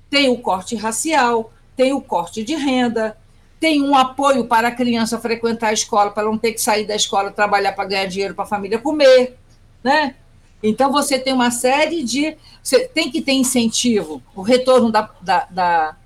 tem 0.08 0.28
o 0.28 0.38
corte 0.38 0.76
racial, 0.76 1.52
tem 1.76 1.92
o 1.92 2.00
corte 2.00 2.44
de 2.44 2.54
renda, 2.54 3.16
tem 3.58 3.82
um 3.82 3.96
apoio 3.96 4.46
para 4.46 4.68
a 4.68 4.72
criança 4.72 5.18
frequentar 5.18 5.68
a 5.68 5.72
escola, 5.72 6.10
para 6.12 6.24
não 6.24 6.38
ter 6.38 6.52
que 6.52 6.60
sair 6.60 6.86
da 6.86 6.94
escola, 6.94 7.30
trabalhar 7.32 7.72
para 7.72 7.88
ganhar 7.88 8.06
dinheiro 8.06 8.34
para 8.34 8.44
a 8.44 8.48
família 8.48 8.78
comer, 8.78 9.36
né? 9.82 10.14
Então, 10.62 10.92
você 10.92 11.18
tem 11.18 11.32
uma 11.32 11.50
série 11.50 12.02
de. 12.02 12.36
Você 12.62 12.86
tem 12.88 13.10
que 13.10 13.22
ter 13.22 13.32
incentivo, 13.32 14.22
o 14.34 14.42
retorno 14.42 14.92
da, 14.92 15.10
da, 15.22 15.46
da, 15.50 15.96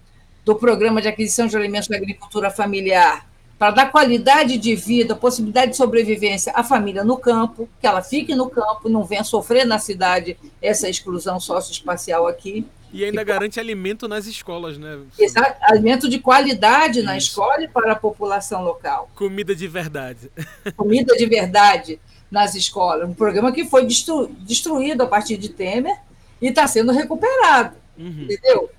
do 0.45 0.55
programa 0.55 1.03
de 1.03 1.09
aquisição 1.09 1.47
de 1.47 1.57
alimentos 1.57 1.89
da 1.89 1.97
agricultura 1.97 2.51
familiar, 2.51 3.27
para 3.59 3.71
dar 3.71 3.91
qualidade 3.91 4.57
de 4.59 4.75
vida, 4.75 5.17
possibilidade 5.17 5.73
de 5.73 5.77
sobrevivência 5.77 6.53
à 6.55 6.63
família 6.63 7.03
no 7.03 7.17
campo, 7.17 7.69
que 7.81 7.87
ela 7.87 8.03
fique 8.03 8.35
no 8.35 8.51
campo, 8.51 8.89
não 8.89 9.05
venha 9.05 9.25
sofrer 9.25 9.65
na 9.65 9.79
cidade 9.79 10.37
essa 10.61 10.89
exclusão 10.89 11.41
socioespacial 11.41 12.27
aqui. 12.27 12.67
E 12.93 13.05
ainda 13.05 13.25
garante 13.25 13.59
alimento 13.59 14.07
nas 14.07 14.27
escolas, 14.27 14.79
né? 14.79 15.01
Exato, 15.19 15.59
alimento 15.63 16.09
de 16.09 16.21
qualidade 16.21 16.99
Isso. 16.99 17.07
na 17.07 17.17
escola 17.17 17.65
e 17.65 17.69
para 17.69 17.93
a 17.93 17.97
população 17.97 18.63
local. 18.63 19.11
Comida 19.17 19.55
de 19.55 19.67
verdade. 19.67 20.31
Comida 20.77 21.17
de 21.17 21.27
verdade 21.27 21.99
nas 22.31 22.55
escolas. 22.55 23.09
Um 23.09 23.15
programa 23.15 23.53
que 23.53 23.65
foi 23.65 23.87
destru 23.87 24.29
destruído 24.41 25.03
a 25.03 25.07
partir 25.07 25.37
de 25.37 25.49
Temer 25.49 25.97
e 26.41 26.49
está 26.49 26.67
sendo 26.67 26.93
recuperado. 26.93 27.77
Uhum. 27.99 28.25
Entendeu? 28.25 28.71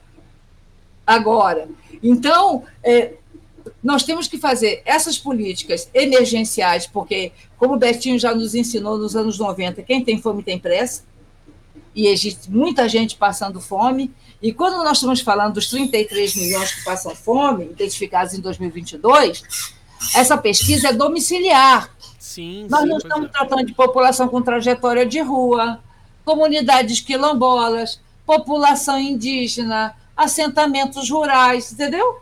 Agora, 1.06 1.68
então, 2.02 2.64
é, 2.84 3.14
nós 3.84 4.04
temos 4.04 4.28
que 4.28 4.38
fazer 4.38 4.82
essas 4.86 5.18
políticas 5.18 5.90
emergenciais, 5.94 6.88
porque, 6.88 7.32
como 7.58 7.76
o 7.76 7.78
Betinho 7.78 8.20
já 8.20 8.34
nos 8.34 8.56
ensinou 8.56 8.98
nos 8.98 9.16
anos 9.16 9.38
90, 9.38 9.84
quem 9.84 10.04
tem 10.04 10.22
fome 10.22 10.44
tem 10.44 10.60
pressa 10.60 11.04
e 11.96 12.08
existe 12.08 12.52
muita 12.52 12.90
gente 12.90 13.16
passando 13.16 13.62
fome. 13.62 14.12
E 14.42 14.52
quando 14.52 14.84
nós 14.84 14.98
estamos 14.98 15.22
falando 15.22 15.54
dos 15.54 15.70
33 15.70 16.36
milhões 16.36 16.74
que 16.74 16.84
passam 16.84 17.16
fome, 17.16 17.66
identificados 17.66 18.34
em 18.34 18.42
2022, 18.42 19.44
essa 20.14 20.38
pesquisa 20.38 20.90
é 20.90 20.94
domiciliar. 20.94 21.95
Sim, 22.26 22.66
nós 22.72 22.82
sim, 22.82 22.88
não 22.88 22.98
estamos 22.98 23.28
é. 23.28 23.32
tratando 23.32 23.64
de 23.64 23.74
população 23.76 24.28
com 24.28 24.42
trajetória 24.42 25.06
de 25.06 25.22
rua, 25.22 25.80
comunidades 26.26 27.00
quilombolas, 27.00 28.02
população 28.26 29.00
indígena, 29.00 29.96
assentamentos 30.18 31.08
rurais, 31.08 31.72
entendeu? 31.72 32.22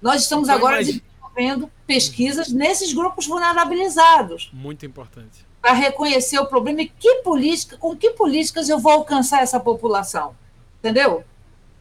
Nós 0.00 0.22
estamos 0.22 0.48
agora 0.48 0.82
desenvolvendo 0.82 1.70
pesquisas 1.86 2.48
nesses 2.48 2.94
grupos 2.94 3.26
vulnerabilizados. 3.26 4.48
Muito 4.54 4.86
importante. 4.86 5.44
Para 5.60 5.74
reconhecer 5.74 6.38
o 6.38 6.46
problema 6.46 6.80
e 6.80 6.88
que 6.88 7.16
política, 7.16 7.76
com 7.76 7.94
que 7.94 8.12
políticas 8.12 8.70
eu 8.70 8.78
vou 8.78 8.92
alcançar 8.92 9.42
essa 9.42 9.60
população. 9.60 10.34
Entendeu? 10.78 11.24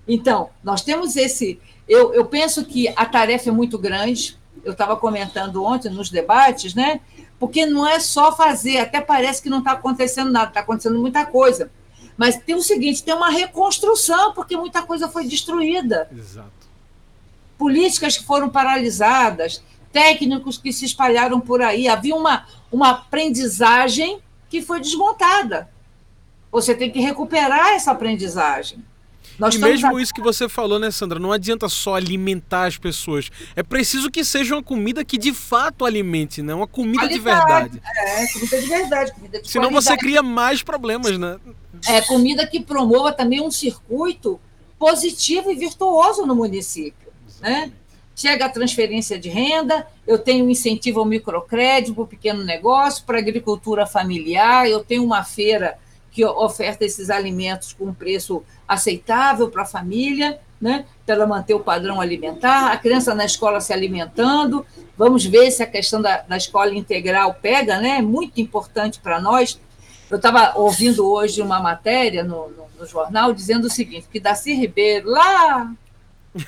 Então, 0.06 0.50
nós 0.62 0.82
temos 0.82 1.16
esse. 1.16 1.58
Eu, 1.88 2.14
eu 2.14 2.26
penso 2.26 2.66
que 2.66 2.90
a 2.90 3.06
tarefa 3.06 3.48
é 3.48 3.54
muito 3.54 3.80
grande. 3.80 4.38
Eu 4.62 4.74
estava 4.74 4.98
comentando 4.98 5.64
ontem 5.64 5.90
nos 5.90 6.10
debates, 6.10 6.76
né? 6.76 7.00
Porque 7.40 7.66
não 7.66 7.88
é 7.88 8.00
só 8.00 8.36
fazer, 8.36 8.78
até 8.78 9.02
parece 9.02 9.42
que 9.42 9.50
não 9.50 9.60
está 9.60 9.74
acontecendo 9.74 10.32
nada, 10.32 10.48
está 10.48 10.62
acontecendo 10.62 11.00
muita 11.00 11.26
coisa. 11.26 11.70
Mas 12.18 12.38
tem 12.38 12.56
o 12.56 12.62
seguinte: 12.62 13.04
tem 13.04 13.14
uma 13.14 13.30
reconstrução, 13.30 14.34
porque 14.34 14.56
muita 14.56 14.82
coisa 14.82 15.08
foi 15.08 15.26
destruída. 15.28 16.10
Exato. 16.12 16.50
Políticas 17.58 18.18
que 18.18 18.26
foram 18.26 18.50
paralisadas, 18.50 19.64
técnicos 19.92 20.58
que 20.58 20.74
se 20.74 20.86
espalharam 20.86 21.40
por 21.40 21.62
aí. 21.62 21.88
Havia 21.88 22.16
uma, 22.16 22.46
uma 22.72 22.92
aprendizagem 22.92 24.20
que 24.50 24.62
foi 24.62 24.80
desmontada. 24.80 25.70
Você 26.52 26.74
tem 26.74 26.92
que 26.92 27.00
recuperar 27.00 27.70
essa 27.70 27.92
aprendizagem. 27.92 28.84
Nós 29.38 29.56
e 29.56 29.60
mesmo 29.60 29.98
a... 29.98 30.02
isso 30.02 30.14
que 30.14 30.22
você 30.22 30.48
falou, 30.48 30.80
né, 30.80 30.90
Sandra? 30.92 31.20
Não 31.20 31.32
adianta 31.32 31.68
só 31.68 31.96
alimentar 31.96 32.66
as 32.66 32.78
pessoas. 32.78 33.30
É 33.56 33.64
preciso 33.64 34.10
que 34.10 34.24
seja 34.24 34.56
uma 34.56 34.64
comida 34.64 35.04
que 35.04 35.18
de 35.18 35.34
fato 35.34 35.86
alimente, 35.86 36.42
né? 36.42 36.54
Uma 36.54 36.68
comida 36.68 37.08
Qualidade. 37.08 37.72
de 37.72 37.80
verdade. 37.80 37.82
É, 37.86 38.28
comida 38.28 38.62
de 38.62 38.68
verdade, 38.68 39.12
comida 39.14 39.42
de 39.42 39.50
Senão 39.50 39.70
qualidade. 39.70 39.86
você 39.86 39.98
cria 39.98 40.24
mais 40.24 40.64
problemas, 40.64 41.18
né? 41.18 41.38
É, 41.88 42.02
comida 42.02 42.48
que 42.48 42.62
promova 42.62 43.12
também 43.12 43.42
um 43.42 43.52
circuito 43.52 44.40
positivo 44.80 45.52
e 45.52 45.56
virtuoso 45.56 46.26
no 46.26 46.36
município, 46.36 47.12
né? 47.42 47.72
Chega 48.16 48.46
a 48.46 48.50
transferência 48.50 49.20
de 49.20 49.28
renda, 49.28 49.86
eu 50.08 50.18
tenho 50.18 50.50
incentivo 50.50 51.02
ao 51.02 51.06
microcrédito, 51.06 51.94
para 51.94 52.04
o 52.04 52.08
pequeno 52.08 52.46
negócio, 52.46 53.04
para 53.04 53.18
a 53.18 53.22
agricultura 53.22 53.86
familiar, 53.86 54.70
eu 54.70 54.82
tenho 54.82 55.04
uma 55.04 55.24
feira 55.24 55.78
que 56.16 56.24
oferta 56.24 56.86
esses 56.86 57.10
alimentos 57.10 57.74
com 57.74 57.88
um 57.88 57.94
preço 57.94 58.42
aceitável 58.66 59.50
para 59.50 59.64
a 59.64 59.66
família, 59.66 60.40
né, 60.62 60.86
para 61.06 61.16
ela 61.16 61.28
manter 61.28 61.54
o 61.54 61.60
padrão 61.60 62.00
alimentar, 62.00 62.72
a 62.72 62.78
criança 62.78 63.14
na 63.14 63.26
escola 63.26 63.60
se 63.60 63.74
alimentando. 63.74 64.66
Vamos 64.98 65.26
ver 65.26 65.52
se 65.52 65.62
a 65.62 65.68
questão 65.68 66.02
da, 66.02 66.22
da 66.22 66.38
escola 66.38 66.74
integral 66.74 67.34
pega, 67.34 67.82
né? 67.82 67.98
É 67.98 68.02
muito 68.02 68.40
importante 68.40 69.02
para 69.02 69.20
nós. 69.20 69.60
Eu 70.10 70.16
estava 70.16 70.58
ouvindo 70.58 71.06
hoje 71.06 71.42
uma 71.42 71.60
matéria 71.60 72.24
no, 72.24 72.48
no, 72.50 72.66
no, 72.80 72.88
jornal 72.88 73.34
dizendo 73.34 73.66
o 73.66 73.70
seguinte: 73.70 74.08
que 74.10 74.22
Darcy 74.22 74.54
Ribeiro, 74.54 75.10
lá 75.10 75.70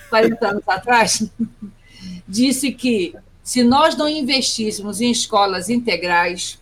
40 0.09 0.47
anos 0.47 0.63
atrás, 0.65 1.29
disse 2.25 2.71
que 2.71 3.13
se 3.43 3.65
nós 3.65 3.97
não 3.97 4.07
investíssemos 4.07 5.01
em 5.01 5.11
escolas 5.11 5.69
integrais, 5.69 6.57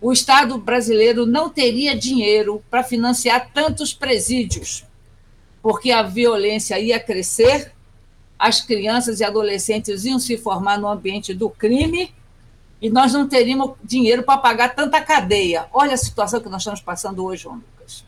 o 0.00 0.12
Estado 0.12 0.58
brasileiro 0.58 1.24
não 1.24 1.48
teria 1.48 1.96
dinheiro 1.96 2.62
para 2.70 2.82
financiar 2.82 3.50
tantos 3.52 3.94
presídios, 3.94 4.84
porque 5.62 5.90
a 5.90 6.02
violência 6.02 6.78
ia 6.78 7.00
crescer, 7.00 7.72
as 8.38 8.60
crianças 8.60 9.20
e 9.20 9.24
adolescentes 9.24 10.04
iam 10.04 10.18
se 10.18 10.36
formar 10.36 10.78
no 10.78 10.88
ambiente 10.88 11.32
do 11.32 11.48
crime 11.48 12.14
e 12.80 12.90
nós 12.90 13.14
não 13.14 13.26
teríamos 13.26 13.72
dinheiro 13.82 14.22
para 14.22 14.38
pagar 14.38 14.74
tanta 14.74 15.00
cadeia. 15.00 15.66
Olha 15.72 15.94
a 15.94 15.96
situação 15.98 16.40
que 16.40 16.48
nós 16.48 16.60
estamos 16.60 16.80
passando 16.80 17.24
hoje, 17.24 17.44
João 17.44 17.56
Lucas. 17.56 18.04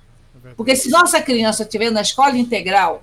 Porque 0.57 0.77
se 0.77 0.90
nossa 0.90 1.22
criança 1.22 1.62
estiver 1.62 1.90
na 1.90 2.03
escola 2.03 2.37
integral, 2.37 3.03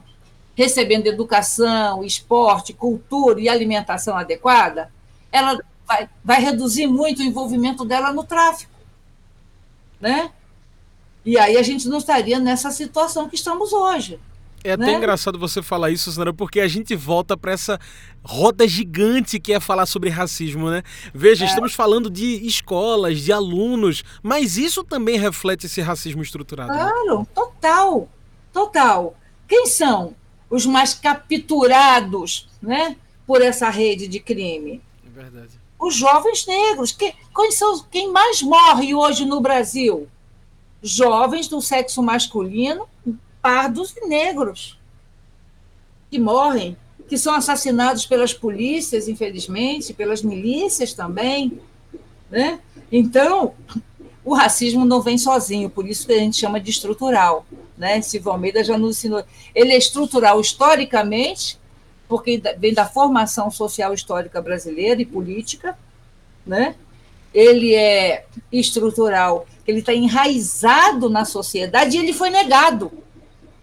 recebendo 0.55 1.07
educação, 1.07 2.03
esporte, 2.03 2.71
cultura 2.71 3.41
e 3.41 3.49
alimentação 3.49 4.15
adequada, 4.15 4.91
ela 5.31 5.59
vai, 5.87 6.07
vai 6.23 6.39
reduzir 6.39 6.85
muito 6.85 7.19
o 7.19 7.25
envolvimento 7.25 7.83
dela 7.83 8.13
no 8.13 8.23
tráfico 8.23 8.74
né? 10.05 10.29
E 11.25 11.39
aí 11.39 11.57
a 11.57 11.63
gente 11.63 11.87
não 11.87 11.97
estaria 11.97 12.39
nessa 12.39 12.69
situação 12.69 13.27
que 13.27 13.35
estamos 13.35 13.73
hoje. 13.73 14.19
É 14.63 14.73
até 14.73 14.85
né? 14.85 14.93
engraçado 14.93 15.39
você 15.39 15.61
falar 15.63 15.89
isso, 15.89 16.11
Sandra, 16.11 16.31
porque 16.31 16.59
a 16.59 16.67
gente 16.67 16.95
volta 16.95 17.35
para 17.35 17.51
essa 17.51 17.79
roda 18.23 18.67
gigante 18.67 19.39
que 19.39 19.51
é 19.51 19.59
falar 19.59 19.87
sobre 19.87 20.09
racismo, 20.09 20.69
né? 20.69 20.83
Veja, 21.13 21.45
é. 21.45 21.47
estamos 21.47 21.73
falando 21.73 22.09
de 22.09 22.45
escolas, 22.45 23.19
de 23.19 23.31
alunos, 23.31 24.03
mas 24.21 24.57
isso 24.57 24.83
também 24.83 25.17
reflete 25.17 25.65
esse 25.65 25.81
racismo 25.81 26.21
estruturado. 26.21 26.71
Né? 26.71 26.77
Claro, 26.77 27.19
né? 27.19 27.27
total, 27.33 28.09
total. 28.53 29.17
Quem 29.47 29.65
são 29.65 30.15
os 30.49 30.65
mais 30.67 30.93
capturados, 30.93 32.47
né, 32.61 32.95
por 33.25 33.41
essa 33.41 33.69
rede 33.69 34.07
de 34.07 34.19
crime? 34.19 34.81
É 35.05 35.09
verdade 35.09 35.64
os 35.79 35.95
jovens 35.95 36.45
negros. 36.45 36.91
Que, 36.91 37.13
quem, 37.35 37.51
são, 37.51 37.83
quem 37.83 38.11
mais 38.11 38.41
morre 38.41 38.93
hoje 38.93 39.25
no 39.25 39.41
Brasil? 39.41 40.07
Jovens 40.81 41.47
do 41.47 41.61
sexo 41.61 42.01
masculino, 42.01 42.87
pardos 43.41 43.95
e 43.97 44.07
negros, 44.07 44.77
que 46.09 46.19
morrem, 46.19 46.77
que 47.07 47.17
são 47.17 47.33
assassinados 47.33 48.05
pelas 48.05 48.33
polícias, 48.33 49.07
infelizmente, 49.07 49.93
pelas 49.93 50.21
milícias 50.21 50.93
também. 50.93 51.59
Né? 52.29 52.59
Então, 52.91 53.53
o 54.23 54.33
racismo 54.33 54.85
não 54.85 55.01
vem 55.01 55.17
sozinho, 55.17 55.69
por 55.69 55.87
isso 55.87 56.07
que 56.07 56.13
a 56.13 56.19
gente 56.19 56.37
chama 56.37 56.59
de 56.59 56.71
estrutural. 56.71 57.45
Né? 57.77 58.01
Silvio 58.01 58.31
Almeida 58.31 58.63
já 58.63 58.77
nos 58.77 58.97
ensinou. 58.97 59.23
Ele 59.53 59.73
é 59.73 59.77
estrutural 59.77 60.39
historicamente, 60.39 61.59
porque 62.07 62.41
vem 62.57 62.73
da 62.73 62.85
formação 62.85 63.49
social 63.49 63.93
histórica 63.93 64.41
brasileira 64.41 65.01
e 65.01 65.05
política, 65.05 65.77
né? 66.45 66.75
ele 67.35 67.75
é 67.75 68.25
estrutural, 68.49 69.45
ele 69.67 69.79
está 69.79 69.93
enraizado 69.93 71.09
na 71.09 71.25
sociedade 71.25 71.97
e 71.97 71.99
ele 71.99 72.13
foi 72.13 72.29
negado 72.29 72.89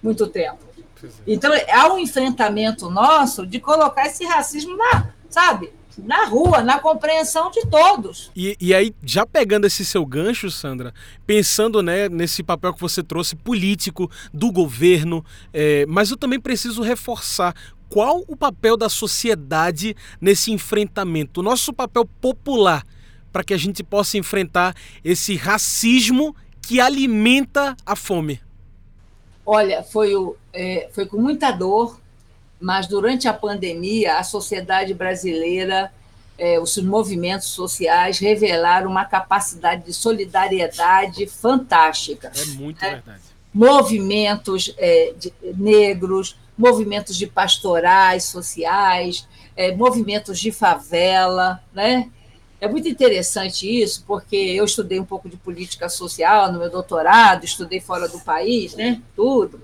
muito 0.02 0.26
tempo. 0.26 0.58
É. 1.02 1.08
Então, 1.26 1.50
há 1.72 1.92
um 1.92 1.98
enfrentamento 1.98 2.90
nosso 2.90 3.46
de 3.46 3.58
colocar 3.58 4.06
esse 4.06 4.24
racismo 4.26 4.76
na, 4.76 5.10
sabe, 5.30 5.72
na 5.96 6.26
rua, 6.26 6.62
na 6.62 6.78
compreensão 6.78 7.50
de 7.50 7.66
todos. 7.66 8.30
E, 8.36 8.56
e 8.60 8.74
aí, 8.74 8.94
já 9.02 9.24
pegando 9.24 9.66
esse 9.66 9.86
seu 9.86 10.04
gancho, 10.04 10.50
Sandra, 10.50 10.92
pensando 11.26 11.82
né, 11.82 12.10
nesse 12.10 12.42
papel 12.42 12.74
que 12.74 12.80
você 12.80 13.02
trouxe 13.02 13.34
político 13.34 14.10
do 14.34 14.52
governo, 14.52 15.24
é, 15.52 15.86
mas 15.86 16.10
eu 16.10 16.16
também 16.16 16.38
preciso 16.38 16.82
reforçar 16.82 17.54
qual 17.92 18.24
o 18.26 18.34
papel 18.34 18.74
da 18.74 18.88
sociedade 18.88 19.94
nesse 20.18 20.50
enfrentamento, 20.50 21.40
o 21.40 21.42
nosso 21.42 21.74
papel 21.74 22.06
popular, 22.22 22.86
para 23.30 23.44
que 23.44 23.52
a 23.52 23.58
gente 23.58 23.84
possa 23.84 24.16
enfrentar 24.16 24.74
esse 25.04 25.36
racismo 25.36 26.34
que 26.62 26.80
alimenta 26.80 27.76
a 27.84 27.94
fome? 27.94 28.40
Olha, 29.44 29.82
foi, 29.82 30.16
o, 30.16 30.34
é, 30.54 30.88
foi 30.92 31.04
com 31.04 31.18
muita 31.18 31.50
dor, 31.50 32.00
mas 32.58 32.86
durante 32.86 33.28
a 33.28 33.34
pandemia, 33.34 34.16
a 34.16 34.24
sociedade 34.24 34.94
brasileira, 34.94 35.92
é, 36.38 36.58
os 36.58 36.78
movimentos 36.78 37.48
sociais 37.48 38.18
revelaram 38.18 38.90
uma 38.90 39.04
capacidade 39.04 39.84
de 39.84 39.92
solidariedade 39.92 41.26
fantástica. 41.26 42.32
É 42.34 42.44
muito 42.54 42.80
né? 42.80 42.90
verdade. 42.90 43.22
Movimentos 43.52 44.74
é, 44.78 45.12
de, 45.18 45.30
negros, 45.58 46.36
movimentos 46.62 47.16
de 47.16 47.26
pastorais 47.26 48.24
sociais, 48.24 49.26
é, 49.56 49.74
movimentos 49.74 50.38
de 50.38 50.52
favela, 50.52 51.60
né? 51.74 52.08
É 52.60 52.68
muito 52.68 52.88
interessante 52.88 53.66
isso, 53.68 54.04
porque 54.06 54.36
eu 54.36 54.64
estudei 54.64 55.00
um 55.00 55.04
pouco 55.04 55.28
de 55.28 55.36
política 55.36 55.88
social 55.88 56.52
no 56.52 56.60
meu 56.60 56.70
doutorado, 56.70 57.44
estudei 57.44 57.80
fora 57.80 58.08
do 58.08 58.20
país, 58.20 58.76
né? 58.76 59.02
Tudo. 59.16 59.60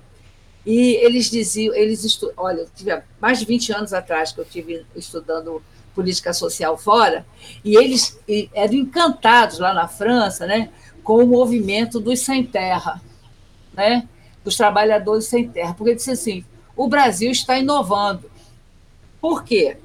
E 0.67 0.97
eles 0.97 1.31
diziam, 1.31 1.73
eles 1.73 2.05
estu... 2.05 2.33
olha, 2.37 2.67
tive 2.75 3.01
mais 3.21 3.39
de 3.39 3.45
20 3.47 3.73
anos 3.73 3.93
atrás 3.93 4.33
que 4.33 4.41
eu 4.41 4.45
tive 4.45 4.85
estudando 4.97 5.63
política 5.95 6.33
social 6.33 6.77
fora, 6.77 7.25
e 7.65 7.77
eles 7.77 8.19
eram 8.53 8.75
encantados 8.75 9.59
lá 9.61 9.73
na 9.73 9.89
França, 9.89 10.47
né, 10.47 10.71
com 11.03 11.25
o 11.25 11.27
movimento 11.27 11.99
dos 11.99 12.21
sem 12.21 12.45
terra, 12.45 13.01
né? 13.73 14.09
Dos 14.45 14.57
trabalhadores 14.57 15.25
sem 15.25 15.49
terra, 15.49 15.75
porque 15.75 15.95
disse 15.95 16.13
assim, 16.13 16.45
o 16.79 16.87
Brasil 16.87 17.33
está 17.33 17.59
inovando. 17.59 18.31
Por 19.21 19.43
quê? 19.43 19.77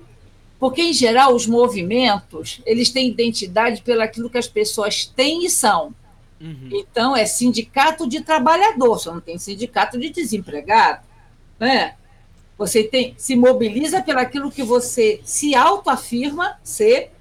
Porque, 0.60 0.84
em 0.84 0.94
geral, 0.94 1.34
os 1.34 1.48
movimentos 1.48 2.62
eles 2.68 2.92
têm 2.92 3.10
identidade 3.10 3.82
pelo 3.82 4.04
aquilo 4.04 4.30
que 4.30 4.38
as 4.38 4.48
pessoas 4.48 5.08
têm 5.08 5.44
e 5.44 5.50
são. 5.50 5.94
Uhum. 6.40 6.70
Então, 6.72 7.18
é 7.18 7.26
sindicato 7.26 8.08
de 8.08 8.22
trabalhador, 8.22 9.00
você 9.00 9.10
não 9.10 9.20
tem 9.20 9.40
sindicato 9.40 10.00
de 10.00 10.12
desempregado. 10.12 11.04
Né? 11.60 11.96
Você 12.60 12.84
tem, 12.84 13.16
se 13.18 13.36
mobiliza 13.36 14.00
pelo 14.04 14.20
aquilo 14.20 14.52
que 14.52 14.62
você 14.62 15.20
se 15.24 15.56
autoafirma 15.56 16.60
ser 16.64 17.12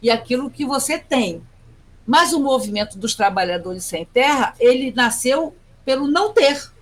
e 0.00 0.10
aquilo 0.10 0.50
que 0.50 0.64
você 0.64 0.98
tem. 0.98 1.42
Mas 2.06 2.32
o 2.32 2.40
movimento 2.40 2.96
dos 2.96 3.14
trabalhadores 3.14 3.84
sem 3.84 4.06
terra, 4.06 4.54
ele 4.58 4.90
nasceu 4.92 5.54
pelo 5.84 6.08
não 6.08 6.32
ter 6.32 6.74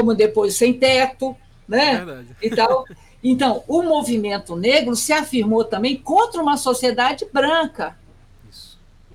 como 0.00 0.14
depois 0.14 0.56
sem 0.56 0.72
teto, 0.72 1.36
né? 1.68 1.96
Verdade. 1.96 2.36
E 2.42 2.50
tal. 2.50 2.84
Então, 3.22 3.62
o 3.68 3.82
movimento 3.82 4.56
negro 4.56 4.96
se 4.96 5.12
afirmou 5.12 5.62
também 5.64 5.96
contra 5.96 6.40
uma 6.40 6.56
sociedade 6.56 7.26
branca, 7.30 7.96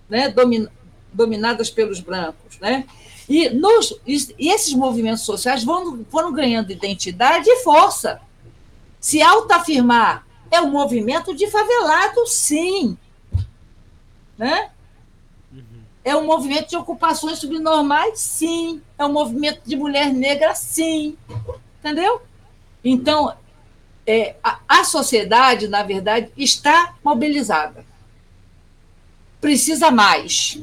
né, 0.08 0.30
domin, 0.30 0.68
dominadas 1.12 1.72
pelos 1.72 2.00
brancos. 2.00 2.60
Né? 2.60 2.86
E, 3.28 3.50
nos, 3.50 4.00
e 4.06 4.50
esses 4.52 4.74
movimentos 4.74 5.24
sociais 5.24 5.64
vão, 5.64 6.06
foram 6.12 6.32
ganhando 6.32 6.72
identidade 6.72 7.50
e 7.50 7.64
força. 7.64 8.22
Se 9.00 9.24
autoafirmar 9.24 10.26
é 10.52 10.62
um 10.62 10.70
movimento 10.70 11.36
de 11.36 11.48
favelado, 11.48 12.28
sim. 12.28 12.96
Né? 14.38 14.70
É 16.06 16.16
um 16.16 16.24
movimento 16.24 16.70
de 16.70 16.78
ocupações 16.78 17.40
subnormais, 17.40 18.20
sim. 18.20 18.80
É 18.96 19.04
um 19.04 19.12
movimento 19.12 19.62
de 19.66 19.76
mulher 19.76 20.14
negra, 20.14 20.54
sim. 20.54 21.18
Entendeu? 21.80 22.22
Então, 22.84 23.34
é, 24.06 24.36
a, 24.44 24.60
a 24.68 24.84
sociedade, 24.84 25.68
na 25.68 25.82
verdade, 25.82 26.32
está 26.38 26.94
mobilizada. 27.04 27.84
Precisa 29.42 29.90
mais. 29.90 30.60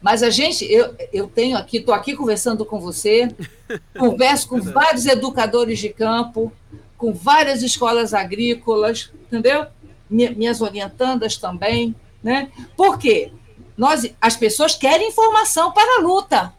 Mas 0.00 0.22
a 0.22 0.30
gente, 0.30 0.64
eu, 0.64 0.94
eu 1.12 1.26
tenho 1.26 1.56
aqui, 1.56 1.78
estou 1.78 1.92
aqui 1.92 2.14
conversando 2.14 2.64
com 2.64 2.78
você, 2.78 3.28
converso 3.98 4.48
com 4.48 4.60
vários 4.60 5.04
educadores 5.04 5.80
de 5.80 5.88
campo, 5.88 6.52
com 6.96 7.12
várias 7.12 7.60
escolas 7.60 8.14
agrícolas, 8.14 9.10
entendeu? 9.26 9.66
Minhas 10.08 10.60
orientandas 10.60 11.36
também, 11.36 11.92
né? 12.22 12.52
Por 12.76 12.98
quê? 13.00 13.32
Nós, 13.76 14.08
as 14.20 14.36
pessoas 14.36 14.74
querem 14.74 15.08
informação 15.08 15.72
para 15.72 15.98
a 15.98 16.02
luta. 16.02 16.52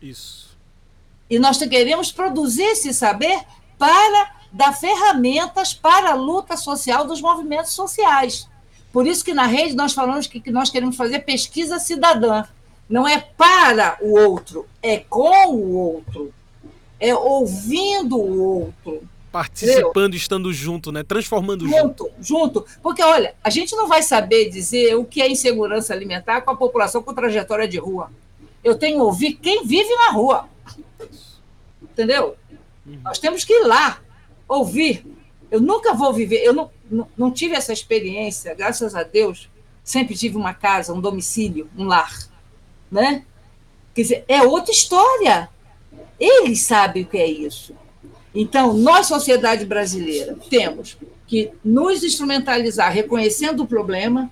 Isso. 0.00 0.56
E 1.28 1.38
nós 1.38 1.58
queremos 1.58 2.12
produzir 2.12 2.62
esse 2.62 2.92
saber 2.94 3.40
para 3.78 4.32
dar 4.52 4.72
ferramentas 4.72 5.72
para 5.72 6.10
a 6.10 6.14
luta 6.14 6.56
social 6.56 7.06
dos 7.06 7.20
movimentos 7.20 7.72
sociais. 7.72 8.48
Por 8.92 9.06
isso 9.06 9.24
que 9.24 9.32
na 9.32 9.46
rede 9.46 9.76
nós 9.76 9.92
falamos 9.92 10.26
que, 10.26 10.40
que 10.40 10.50
nós 10.50 10.70
queremos 10.70 10.96
fazer 10.96 11.20
pesquisa 11.20 11.78
cidadã. 11.78 12.44
Não 12.88 13.06
é 13.06 13.20
para 13.20 13.96
o 14.00 14.18
outro, 14.18 14.66
é 14.82 14.98
com 14.98 15.54
o 15.54 15.76
outro. 15.76 16.34
É 16.98 17.14
ouvindo 17.14 18.16
o 18.16 18.62
outro. 18.62 19.08
Participando, 19.32 20.14
estando 20.14 20.52
junto, 20.52 20.90
né? 20.90 21.04
Transformando 21.04 21.68
junto. 21.68 22.04
Junto, 22.04 22.10
junto. 22.20 22.66
Porque, 22.82 23.02
olha, 23.02 23.34
a 23.44 23.50
gente 23.50 23.76
não 23.76 23.86
vai 23.86 24.02
saber 24.02 24.50
dizer 24.50 24.96
o 24.96 25.04
que 25.04 25.22
é 25.22 25.30
insegurança 25.30 25.94
alimentar 25.94 26.40
com 26.40 26.50
a 26.50 26.56
população 26.56 27.02
com 27.02 27.14
trajetória 27.14 27.68
de 27.68 27.78
rua. 27.78 28.10
Eu 28.62 28.76
tenho 28.76 28.96
que 28.96 29.02
ouvir 29.02 29.34
quem 29.34 29.64
vive 29.64 29.94
na 29.94 30.10
rua. 30.10 30.48
Entendeu? 31.80 32.36
Uhum. 32.84 33.00
Nós 33.04 33.18
temos 33.18 33.44
que 33.44 33.52
ir 33.52 33.66
lá, 33.66 34.00
ouvir. 34.48 35.06
Eu 35.50 35.60
nunca 35.60 35.94
vou 35.94 36.12
viver, 36.12 36.44
eu 36.44 36.52
não, 36.52 36.70
não, 36.90 37.08
não 37.16 37.30
tive 37.30 37.54
essa 37.54 37.72
experiência, 37.72 38.54
graças 38.54 38.94
a 38.94 39.02
Deus, 39.02 39.48
sempre 39.82 40.16
tive 40.16 40.36
uma 40.36 40.54
casa, 40.54 40.92
um 40.92 41.00
domicílio, 41.00 41.68
um 41.76 41.84
lar. 41.84 42.12
Né? 42.90 43.24
Quer 43.94 44.02
dizer, 44.02 44.24
é 44.28 44.42
outra 44.42 44.72
história. 44.72 45.48
Eles 46.18 46.62
sabem 46.62 47.02
o 47.02 47.06
que 47.06 47.18
é 47.18 47.26
isso. 47.26 47.74
Então, 48.34 48.72
nós, 48.74 49.06
sociedade 49.06 49.64
brasileira, 49.64 50.36
temos 50.48 50.96
que 51.26 51.50
nos 51.64 52.02
instrumentalizar 52.02 52.92
reconhecendo 52.92 53.62
o 53.62 53.66
problema, 53.66 54.30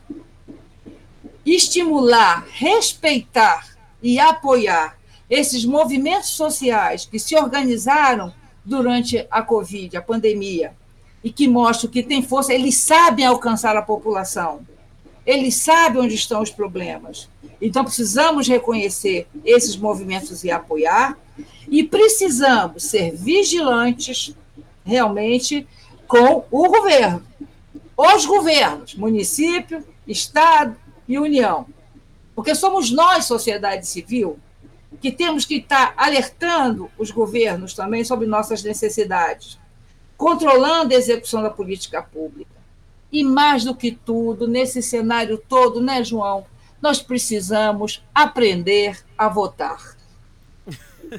estimular, 1.45 2.47
respeitar 2.51 3.67
e 4.03 4.19
apoiar 4.19 4.97
esses 5.29 5.65
movimentos 5.65 6.31
sociais 6.31 7.05
que 7.05 7.19
se 7.19 7.37
organizaram 7.37 8.33
durante 8.65 9.27
a 9.31 9.43
Covid, 9.43 9.97
a 9.97 10.03
pandemia, 10.03 10.73
e 11.23 11.31
que 11.31 11.49
mostram 11.49 11.91
que 11.91 12.03
tem 12.03 12.23
força, 12.23 12.55
eles 12.55 12.77
sabem 12.77 13.25
alcançar 13.25 13.77
a 13.77 13.83
população. 13.83 14.61
Eles 15.27 15.57
sabem 15.57 16.01
onde 16.01 16.15
estão 16.15 16.41
os 16.41 16.51
problemas. 16.51 17.29
Então, 17.61 17.85
precisamos 17.85 18.47
reconhecer 18.47 19.27
esses 19.45 19.77
movimentos 19.77 20.45
e 20.45 20.51
apoiar, 20.51 21.19
e 21.69 21.85
precisamos 21.85 22.85
ser 22.85 23.15
vigilantes, 23.15 24.35
realmente, 24.85 25.67
com 26.07 26.45
o 26.51 26.69
governo. 26.69 27.23
Os 27.97 28.25
governos, 28.25 28.95
município, 28.95 29.85
Estado 30.07 30.77
e 31.07 31.19
União. 31.19 31.67
Porque 32.35 32.55
somos 32.55 32.91
nós, 32.91 33.25
sociedade 33.25 33.87
civil, 33.87 34.39
que 35.01 35.13
temos 35.13 35.45
que 35.45 35.57
estar 35.57 35.93
alertando 35.97 36.91
os 36.99 37.11
governos 37.11 37.75
também 37.75 38.05
sobre 38.05 38.27
nossas 38.27 38.63
necessidades, 38.63 39.59
controlando 40.17 40.95
a 40.95 40.99
execução 40.99 41.43
da 41.43 41.51
política 41.51 42.03
pública. 42.03 42.51
E 43.11 43.25
mais 43.25 43.65
do 43.65 43.75
que 43.75 43.93
tudo, 43.93 44.47
nesse 44.47 44.83
cenário 44.83 45.43
todo, 45.49 45.81
né, 45.81 46.05
João? 46.05 46.47
Nós 46.81 47.03
precisamos 47.03 48.05
aprender 48.15 49.05
a 49.17 49.29
votar. 49.29 49.98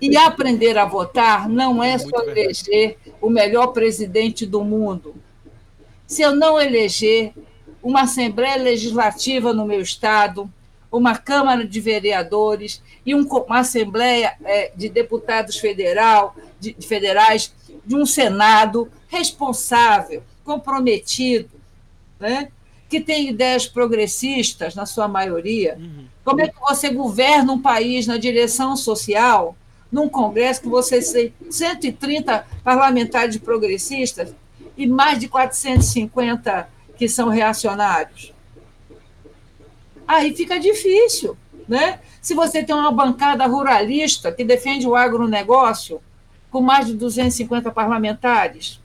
E 0.02 0.16
aprender 0.18 0.78
a 0.78 0.86
votar 0.86 1.48
não 1.50 1.84
é 1.84 1.98
só 1.98 2.22
eleger 2.24 2.98
o 3.22 3.30
melhor 3.30 3.68
presidente 3.68 4.46
do 4.46 4.64
mundo. 4.64 5.16
Se 6.08 6.22
eu 6.22 6.36
não 6.36 6.60
eleger 6.60 7.34
uma 7.82 8.02
Assembleia 8.02 8.58
Legislativa 8.58 9.54
no 9.54 9.66
meu 9.66 9.82
Estado, 9.82 10.50
uma 10.92 11.18
Câmara 11.18 11.66
de 11.66 11.80
Vereadores 11.80 12.82
e 13.06 13.14
um, 13.14 13.28
uma 13.28 13.60
Assembleia 13.60 14.36
é, 14.44 14.72
de 14.76 14.90
Deputados 14.90 15.58
federal, 15.58 16.36
de, 16.60 16.74
de 16.74 16.88
federais, 16.88 17.54
de 17.86 17.96
um 17.96 18.06
Senado 18.06 18.92
responsável, 19.08 20.24
comprometido, 20.44 21.50
né? 22.20 22.50
que 22.90 23.00
tem 23.00 23.30
ideias 23.30 23.68
progressistas, 23.68 24.74
na 24.74 24.86
sua 24.86 25.08
maioria. 25.08 25.78
Uhum. 25.80 26.06
Como 26.26 26.42
é 26.42 26.48
que 26.48 26.60
você 26.60 26.90
governa 26.90 27.54
um 27.54 27.62
país 27.62 28.08
na 28.08 28.18
direção 28.18 28.76
social, 28.76 29.56
num 29.92 30.08
Congresso 30.08 30.62
que 30.62 30.68
você 30.68 31.02
tem 31.02 31.34
130 31.50 32.46
parlamentares 32.64 33.38
progressistas 33.38 34.34
e 34.78 34.88
mais 34.88 35.20
de 35.20 35.28
450 35.28 36.70
que 36.98 37.08
são 37.08 37.30
reacionários? 37.30 38.34
aí 40.10 40.36
fica 40.36 40.60
difícil. 40.60 41.38
Né? 41.68 42.00
Se 42.20 42.34
você 42.34 42.64
tem 42.64 42.76
uma 42.76 42.92
bancada 42.92 43.46
ruralista 43.46 44.32
que 44.32 44.44
defende 44.44 44.88
o 44.88 44.96
agronegócio, 44.96 46.02
com 46.50 46.62
mais 46.62 46.88
de 46.88 46.96
250 46.96 47.70
parlamentares. 47.70 48.82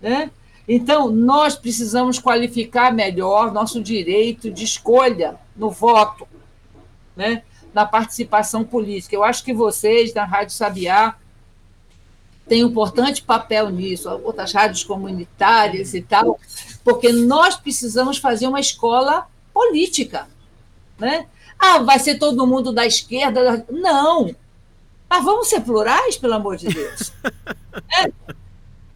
Né? 0.00 0.30
Então, 0.66 1.10
nós 1.10 1.54
precisamos 1.54 2.18
qualificar 2.18 2.90
melhor 2.90 3.52
nosso 3.52 3.82
direito 3.82 4.50
de 4.50 4.64
escolha 4.64 5.36
no 5.54 5.70
voto, 5.70 6.26
né? 7.14 7.42
Na 7.72 7.84
participação 7.86 8.64
política. 8.64 9.14
Eu 9.14 9.24
acho 9.24 9.44
que 9.44 9.52
vocês, 9.52 10.12
da 10.12 10.24
Rádio 10.24 10.54
Sabiá, 10.54 11.16
têm 12.48 12.64
um 12.64 12.68
importante 12.68 13.22
papel 13.22 13.70
nisso, 13.70 14.08
outras 14.24 14.52
rádios 14.52 14.82
comunitárias 14.82 15.94
e 15.94 16.00
tal, 16.00 16.40
porque 16.82 17.12
nós 17.12 17.56
precisamos 17.56 18.18
fazer 18.18 18.46
uma 18.46 18.60
escola 18.60 19.26
política. 19.52 20.28
Né? 20.98 21.26
Ah, 21.58 21.78
vai 21.80 21.98
ser 21.98 22.18
todo 22.18 22.46
mundo 22.46 22.72
da 22.72 22.86
esquerda. 22.86 23.64
Não. 23.70 24.34
Mas 25.08 25.24
vamos 25.24 25.48
ser 25.48 25.60
plurais, 25.60 26.16
pelo 26.16 26.34
amor 26.34 26.56
de 26.56 26.68
Deus. 26.68 27.12
é. 28.00 28.12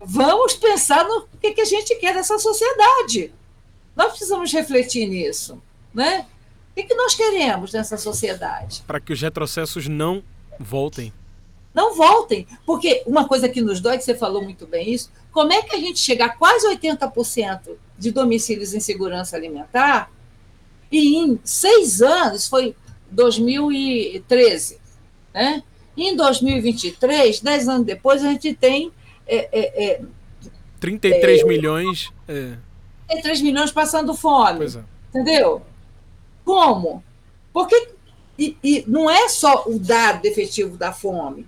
Vamos 0.04 0.54
pensar 0.54 1.04
no 1.04 1.26
que, 1.40 1.52
que 1.52 1.61
a 1.61 1.66
gente 1.66 1.94
quer 1.96 2.14
dessa 2.14 2.38
sociedade. 2.38 3.32
Nós 3.94 4.08
precisamos 4.11 4.52
refletir 4.52 5.06
nisso. 5.06 5.62
Né? 5.94 6.26
O 6.72 6.74
que, 6.74 6.85
que 6.85 6.94
nós 6.94 7.14
queremos 7.14 7.72
nessa 7.72 7.98
sociedade? 7.98 8.82
Para 8.87 8.98
que 8.98 9.12
os 9.12 9.20
retrocessos 9.20 9.87
não 9.87 10.22
voltem. 10.58 11.12
Não 11.74 11.94
voltem. 11.94 12.46
Porque 12.64 13.02
uma 13.06 13.28
coisa 13.28 13.48
que 13.48 13.61
nos 13.61 13.78
dói, 13.78 13.98
que 13.98 14.04
você 14.04 14.14
falou 14.14 14.42
muito 14.42 14.66
bem 14.66 14.90
isso, 14.90 15.12
como 15.30 15.52
é 15.52 15.62
que 15.62 15.76
a 15.76 15.78
gente 15.78 15.98
chega 15.98 16.24
a 16.24 16.28
quase 16.30 16.66
80% 16.66 17.77
de 17.98 18.10
domicílios 18.10 18.73
em 18.75 18.81
segurança 18.81 19.37
alimentar 19.37 20.10
e 20.90 21.16
em 21.16 21.38
seis 21.44 22.00
anos, 22.02 22.46
foi 22.46 22.75
2013, 23.10 24.79
né? 25.33 25.62
em 25.96 26.16
2023, 26.16 27.40
dez 27.40 27.68
anos 27.68 27.87
depois, 27.87 28.25
a 28.25 28.29
gente 28.31 28.54
tem. 28.54 28.90
É, 29.27 29.48
é, 29.52 29.92
é, 29.92 30.00
33 30.81 31.40
é, 31.40 31.44
milhões. 31.44 32.12
É. 32.27 32.56
33 33.08 33.42
milhões 33.42 33.70
passando 33.70 34.14
fome. 34.14 34.64
É. 34.64 34.85
Entendeu? 35.10 35.62
Como? 36.44 37.02
Porque. 37.52 37.90
E, 38.38 38.56
e 38.64 38.84
não 38.88 39.10
é 39.10 39.28
só 39.28 39.64
o 39.66 39.78
dado 39.78 40.24
efetivo 40.24 40.76
da 40.76 40.90
fome, 40.90 41.46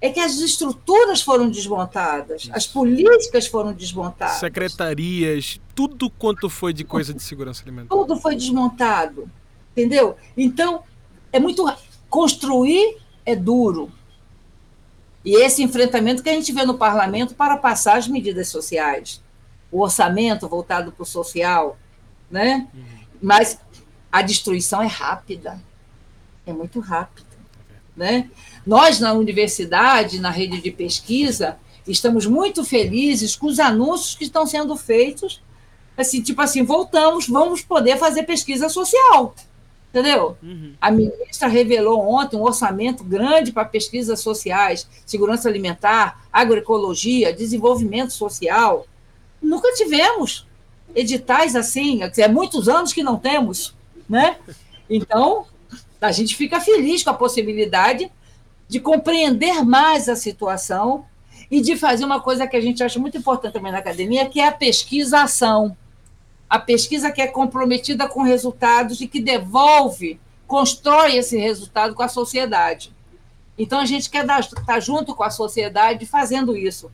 é 0.00 0.10
que 0.10 0.20
as 0.20 0.36
estruturas 0.36 1.22
foram 1.22 1.48
desmontadas, 1.48 2.48
as 2.52 2.66
políticas 2.66 3.46
foram 3.46 3.72
desmontadas. 3.72 4.36
Secretarias, 4.36 5.58
tudo 5.74 6.10
quanto 6.10 6.50
foi 6.50 6.74
de 6.74 6.84
coisa 6.84 7.14
de 7.14 7.22
segurança 7.22 7.62
alimentar. 7.62 7.88
Tudo 7.88 8.14
foi 8.16 8.36
desmontado, 8.36 9.30
entendeu? 9.72 10.14
Então, 10.36 10.82
é 11.32 11.40
muito. 11.40 11.64
Construir 12.10 12.98
é 13.24 13.34
duro. 13.34 13.90
E 15.24 15.42
esse 15.42 15.62
enfrentamento 15.62 16.22
que 16.22 16.28
a 16.28 16.34
gente 16.34 16.52
vê 16.52 16.64
no 16.66 16.76
parlamento 16.76 17.34
para 17.34 17.56
passar 17.56 17.96
as 17.96 18.06
medidas 18.06 18.48
sociais, 18.48 19.22
o 19.72 19.80
orçamento 19.80 20.46
voltado 20.46 20.92
para 20.92 21.02
o 21.02 21.06
social, 21.06 21.78
né? 22.30 22.68
Uhum. 22.74 22.84
Mas 23.22 23.58
a 24.14 24.22
destruição 24.22 24.80
é 24.80 24.86
rápida, 24.86 25.60
é 26.46 26.52
muito 26.52 26.78
rápida, 26.78 27.26
né? 27.96 28.30
Nós 28.64 29.00
na 29.00 29.12
universidade, 29.12 30.20
na 30.20 30.30
rede 30.30 30.60
de 30.60 30.70
pesquisa, 30.70 31.58
estamos 31.84 32.24
muito 32.24 32.62
felizes 32.62 33.34
com 33.34 33.48
os 33.48 33.58
anúncios 33.58 34.14
que 34.14 34.22
estão 34.22 34.46
sendo 34.46 34.76
feitos, 34.76 35.42
assim, 35.96 36.22
tipo 36.22 36.40
assim, 36.40 36.62
voltamos, 36.62 37.26
vamos 37.26 37.62
poder 37.62 37.98
fazer 37.98 38.22
pesquisa 38.22 38.68
social. 38.68 39.34
Entendeu? 39.90 40.36
Uhum. 40.40 40.74
A 40.80 40.92
ministra 40.92 41.48
revelou 41.48 42.00
ontem 42.08 42.36
um 42.36 42.42
orçamento 42.44 43.02
grande 43.02 43.50
para 43.50 43.64
pesquisas 43.64 44.20
sociais, 44.20 44.88
segurança 45.04 45.48
alimentar, 45.48 46.24
agroecologia, 46.32 47.32
desenvolvimento 47.32 48.12
social. 48.12 48.86
Nunca 49.42 49.72
tivemos 49.72 50.46
editais 50.94 51.56
assim, 51.56 52.00
é 52.16 52.28
muitos 52.28 52.68
anos 52.68 52.92
que 52.92 53.02
não 53.02 53.16
temos, 53.16 53.73
né? 54.08 54.36
Então, 54.88 55.46
a 56.00 56.12
gente 56.12 56.36
fica 56.36 56.60
feliz 56.60 57.02
com 57.02 57.10
a 57.10 57.14
possibilidade 57.14 58.10
de 58.68 58.80
compreender 58.80 59.64
mais 59.64 60.08
a 60.08 60.16
situação 60.16 61.06
e 61.50 61.60
de 61.60 61.76
fazer 61.76 62.04
uma 62.04 62.20
coisa 62.20 62.46
que 62.46 62.56
a 62.56 62.60
gente 62.60 62.82
acha 62.82 62.98
muito 62.98 63.16
importante 63.16 63.52
também 63.52 63.72
na 63.72 63.78
academia, 63.78 64.28
que 64.28 64.40
é 64.40 64.48
a 64.48 64.52
pesquisa-ação 64.52 65.76
a 66.54 66.58
pesquisa 66.60 67.10
que 67.10 67.20
é 67.20 67.26
comprometida 67.26 68.08
com 68.08 68.22
resultados 68.22 69.00
e 69.00 69.08
que 69.08 69.20
devolve, 69.20 70.20
constrói 70.46 71.16
esse 71.16 71.36
resultado 71.36 71.96
com 71.96 72.02
a 72.04 72.08
sociedade. 72.08 72.92
Então, 73.58 73.80
a 73.80 73.84
gente 73.84 74.10
quer 74.10 74.24
estar 74.24 74.78
junto 74.78 75.16
com 75.16 75.24
a 75.24 75.30
sociedade 75.30 76.06
fazendo 76.06 76.56
isso, 76.56 76.92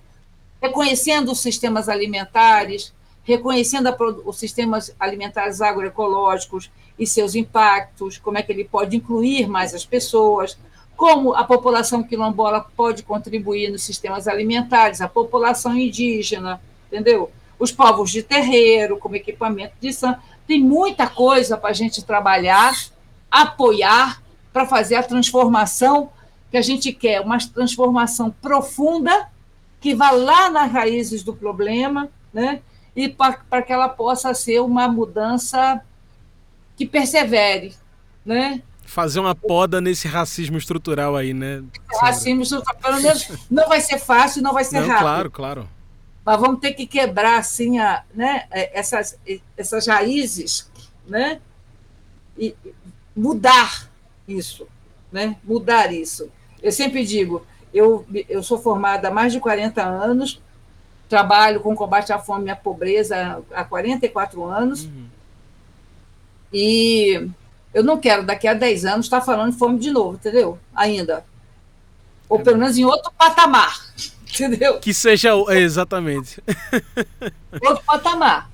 reconhecendo 0.63 1.33
os 1.33 1.41
sistemas 1.41 1.91
alimentares, 1.91 2.95
reconhecendo 3.23 3.89
a, 3.89 3.97
os 4.25 4.39
sistemas 4.39 4.95
alimentares 4.99 5.61
agroecológicos 5.61 6.71
e 7.01 7.07
seus 7.07 7.35
impactos, 7.35 8.19
como 8.19 8.39
é 8.39 8.43
que 8.43 8.53
ele 8.53 8.65
pode 8.65 8.95
incluir 8.97 9.49
mais 9.49 9.75
as 9.75 9.85
pessoas, 9.85 10.57
como 10.97 11.35
a 11.35 11.43
população 11.43 12.03
quilombola 12.03 12.65
pode 12.77 13.03
contribuir 13.03 13.71
nos 13.71 13.83
sistemas 13.83 14.29
alimentares, 14.29 15.01
a 15.01 15.09
população 15.09 15.77
indígena, 15.77 16.61
entendeu? 16.87 17.33
os 17.61 17.71
povos 17.71 18.11
de 18.11 18.23
terreiro, 18.23 18.99
como 18.99 19.15
equipamento 19.15 19.75
de 19.79 19.93
santo. 19.93 20.21
Tem 20.47 20.59
muita 20.59 21.07
coisa 21.07 21.59
para 21.59 21.71
a 21.71 21.75
gente 21.75 22.03
trabalhar, 22.03 22.75
apoiar, 23.31 24.23
para 24.51 24.67
fazer 24.67 24.97
a 24.97 25.03
transformação 25.03 26.11
que 26.51 26.57
a 26.57 26.63
gente 26.63 26.91
quer, 26.93 27.21
uma 27.21 27.39
transformação 27.39 28.35
profunda, 28.43 29.29
que 29.81 29.95
vá 29.95 30.11
lá 30.11 30.51
nas 30.51 30.73
raízes 30.73 31.23
do 31.23 31.35
problema, 31.35 32.09
né? 32.33 32.61
e 32.97 33.09
para 33.09 33.63
que 33.63 33.73
ela 33.73 33.89
possa 33.89 34.35
ser 34.35 34.61
uma 34.61 34.89
mudança 34.89 35.81
que 36.81 36.87
persevere. 36.87 37.75
Né? 38.25 38.63
Fazer 38.87 39.21
uma 39.21 39.35
poda 39.35 39.81
nesse 39.81 40.09
racismo 40.09 40.57
estrutural 40.57 41.15
aí, 41.15 41.35
né? 41.35 41.63
Racismo 42.01 42.43
estrutural, 42.43 42.77
pelo 42.81 43.03
menos 43.03 43.29
não 43.51 43.69
vai 43.69 43.81
ser 43.83 43.99
fácil, 43.99 44.43
não 44.43 44.55
vai 44.55 44.65
ser 44.65 44.81
não, 44.81 44.89
rápido. 44.89 45.03
Claro, 45.03 45.31
claro 45.31 45.69
mas 46.25 46.41
vamos 46.41 46.61
ter 46.61 46.73
que 46.73 46.87
quebrar 46.87 47.39
assim 47.39 47.79
a, 47.79 48.05
né, 48.15 48.45
é, 48.51 48.79
essas, 48.79 49.19
essas 49.57 49.87
raízes, 49.87 50.71
né, 51.07 51.41
e 52.39 52.55
mudar 53.17 53.91
isso, 54.29 54.67
né, 55.11 55.37
mudar 55.43 55.93
isso. 55.93 56.31
Eu 56.63 56.71
sempre 56.71 57.05
digo, 57.05 57.45
eu, 57.73 58.07
eu 58.29 58.43
sou 58.43 58.59
formada 58.59 59.09
há 59.09 59.11
mais 59.11 59.33
de 59.33 59.41
40 59.41 59.83
anos, 59.83 60.41
trabalho 61.09 61.61
com 61.61 61.75
combate 61.75 62.13
à 62.13 62.19
fome 62.19 62.47
e 62.47 62.51
à 62.51 62.57
pobreza 62.57 63.43
há 63.53 63.65
44 63.65 64.45
anos, 64.45 64.85
uhum. 64.85 65.07
E 66.53 67.29
eu 67.73 67.85
não 67.85 67.99
quero 67.99 68.25
daqui 68.25 68.49
a 68.49 68.55
10 68.55 68.85
anos 68.85 69.07
estar 69.07 69.21
falando 69.21 69.53
de 69.53 69.59
fome 69.59 69.79
de 69.79 69.91
novo, 69.91 70.15
entendeu? 70.15 70.59
Ainda. 70.75 71.25
Ou 72.29 72.41
é 72.41 72.43
pelo 72.43 72.59
menos 72.59 72.77
em 72.77 72.85
outro 72.85 73.13
patamar. 73.17 73.75
Entendeu? 74.33 74.79
Que 74.79 74.95
seja. 74.95 75.31
Exatamente. 75.49 76.41
Outro 77.61 77.83
patamar. 77.85 78.49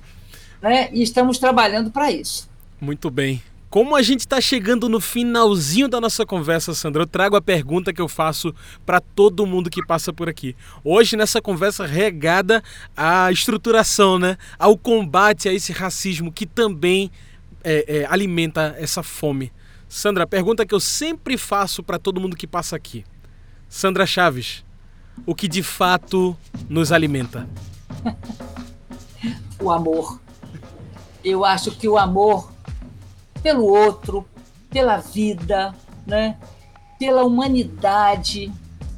Né? 0.59 0.89
E 0.91 1.03
estamos 1.03 1.37
trabalhando 1.37 1.91
para 1.91 2.11
isso. 2.11 2.49
Muito 2.81 3.11
bem. 3.11 3.43
Como 3.69 3.95
a 3.95 4.01
gente 4.01 4.21
está 4.21 4.41
chegando 4.41 4.89
no 4.89 4.99
finalzinho 4.99 5.87
da 5.87 6.01
nossa 6.01 6.25
conversa, 6.25 6.73
Sandra, 6.73 7.03
eu 7.03 7.07
trago 7.07 7.35
a 7.35 7.41
pergunta 7.41 7.93
que 7.93 8.01
eu 8.01 8.07
faço 8.07 8.55
para 8.85 8.99
todo 8.99 9.45
mundo 9.45 9.69
que 9.69 9.85
passa 9.85 10.11
por 10.11 10.27
aqui. 10.27 10.55
Hoje, 10.83 11.15
nessa 11.15 11.41
conversa 11.41 11.85
regada 11.85 12.63
à 12.95 13.31
estruturação, 13.31 14.17
né? 14.17 14.37
ao 14.57 14.77
combate 14.77 15.47
a 15.47 15.53
esse 15.53 15.73
racismo 15.73 16.31
que 16.31 16.45
também 16.45 17.11
é, 17.63 17.99
é, 17.99 18.05
alimenta 18.05 18.75
essa 18.77 19.03
fome. 19.03 19.51
Sandra, 19.89 20.27
pergunta 20.27 20.65
que 20.65 20.75
eu 20.75 20.79
sempre 20.79 21.37
faço 21.37 21.81
para 21.81 21.99
todo 21.99 22.19
mundo 22.19 22.35
que 22.35 22.47
passa 22.47 22.75
aqui. 22.75 23.05
Sandra 23.69 24.05
Chaves, 24.05 24.63
o 25.25 25.33
que 25.33 25.47
de 25.47 25.63
fato 25.63 26.35
nos 26.69 26.91
alimenta? 26.91 27.47
o 29.59 29.71
amor. 29.71 30.19
Eu 31.23 31.43
acho 31.43 31.71
que 31.71 31.87
o 31.87 31.97
amor 31.97 32.51
pelo 33.41 33.65
outro, 33.65 34.25
pela 34.69 34.97
vida, 34.97 35.73
né? 36.05 36.37
pela 36.99 37.23
humanidade, 37.23 38.51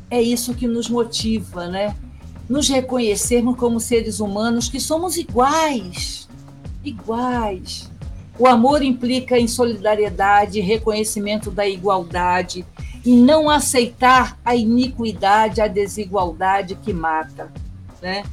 é 0.09 0.21
isso 0.21 0.53
que 0.53 0.67
nos 0.67 0.89
motiva, 0.89 1.67
né? 1.67 1.95
Nos 2.47 2.67
reconhecermos 2.67 3.57
como 3.57 3.79
seres 3.79 4.19
humanos 4.19 4.69
que 4.69 4.79
somos 4.79 5.17
iguais, 5.17 6.27
iguais. 6.83 7.91
O 8.39 8.47
amor 8.47 8.81
implica 8.81 9.37
em 9.37 9.49
solidariedade, 9.49 10.61
reconhecimento 10.61 11.51
da 11.51 11.67
igualdade, 11.67 12.65
e 13.05 13.13
não 13.13 13.49
aceitar 13.49 14.39
a 14.45 14.55
iniquidade, 14.55 15.59
a 15.59 15.67
desigualdade 15.67 16.75
que 16.75 16.93
mata. 16.93 17.51
Né? 18.01 18.23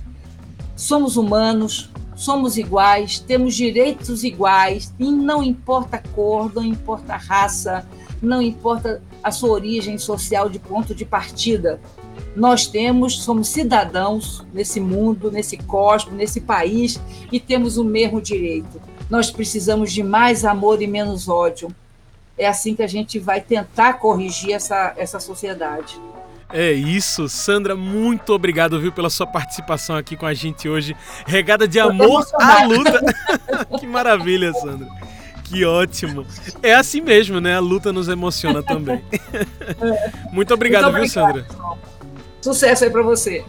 Somos 0.77 1.17
humanos, 1.17 1.91
somos 2.15 2.57
iguais, 2.57 3.19
temos 3.19 3.57
direitos 3.57 4.23
iguais, 4.23 4.95
e 4.97 5.11
não 5.11 5.43
importa 5.43 6.01
cor, 6.15 6.55
não 6.55 6.65
importa 6.65 7.17
raça, 7.17 7.85
não 8.23 8.41
importa 8.41 9.03
a 9.25 9.33
sua 9.33 9.51
origem 9.51 9.99
social 9.99 10.49
de 10.49 10.61
ponto 10.61 10.95
de 10.95 11.05
partida. 11.05 11.81
Nós 12.37 12.69
temos, 12.69 13.25
somos 13.25 13.49
cidadãos 13.49 14.47
nesse 14.55 14.79
mundo, 14.79 15.33
nesse 15.33 15.57
cosmos, 15.57 16.15
nesse 16.15 16.41
país 16.41 17.01
e 17.33 17.41
temos 17.41 17.77
o 17.77 17.85
mesmo 17.85 18.21
direito. 18.21 18.81
Nós 19.09 19.31
precisamos 19.31 19.93
de 19.93 20.03
mais 20.03 20.45
amor 20.45 20.83
e 20.83 20.87
menos 20.87 21.29
ódio 21.29 21.75
é 22.39 22.47
assim 22.47 22.75
que 22.75 22.83
a 22.83 22.87
gente 22.87 23.19
vai 23.19 23.41
tentar 23.41 23.95
corrigir 23.95 24.53
essa, 24.53 24.93
essa 24.97 25.19
sociedade. 25.19 25.99
É 26.53 26.71
isso, 26.71 27.29
Sandra, 27.29 27.75
muito 27.75 28.33
obrigado, 28.33 28.79
viu, 28.81 28.93
pela 28.93 29.11
sua 29.11 29.27
participação 29.27 29.97
aqui 29.97 30.17
com 30.17 30.27
a 30.27 30.35
gente 30.35 30.69
hoje, 30.69 30.95
regada 31.27 31.67
de 31.67 31.81
amor 31.81 32.25
à 32.35 32.65
luta. 32.65 33.01
que 33.81 33.87
maravilha, 33.87 34.53
Sandra. 34.53 34.87
Que 35.43 35.65
ótimo. 35.65 36.27
É 36.63 36.75
assim 36.75 37.01
mesmo, 37.01 37.41
né? 37.41 37.57
A 37.57 37.61
luta 37.61 37.93
nos 37.93 38.09
emociona 38.09 38.63
também. 38.63 39.03
muito 40.31 40.53
obrigado, 40.55 40.93
muito 40.93 40.97
obrigado. 40.97 41.35
viu, 41.35 41.45
Sandra? 41.45 41.77
Sucesso 42.41 42.85
aí 42.85 42.91
para 42.91 43.03
você. 43.03 43.45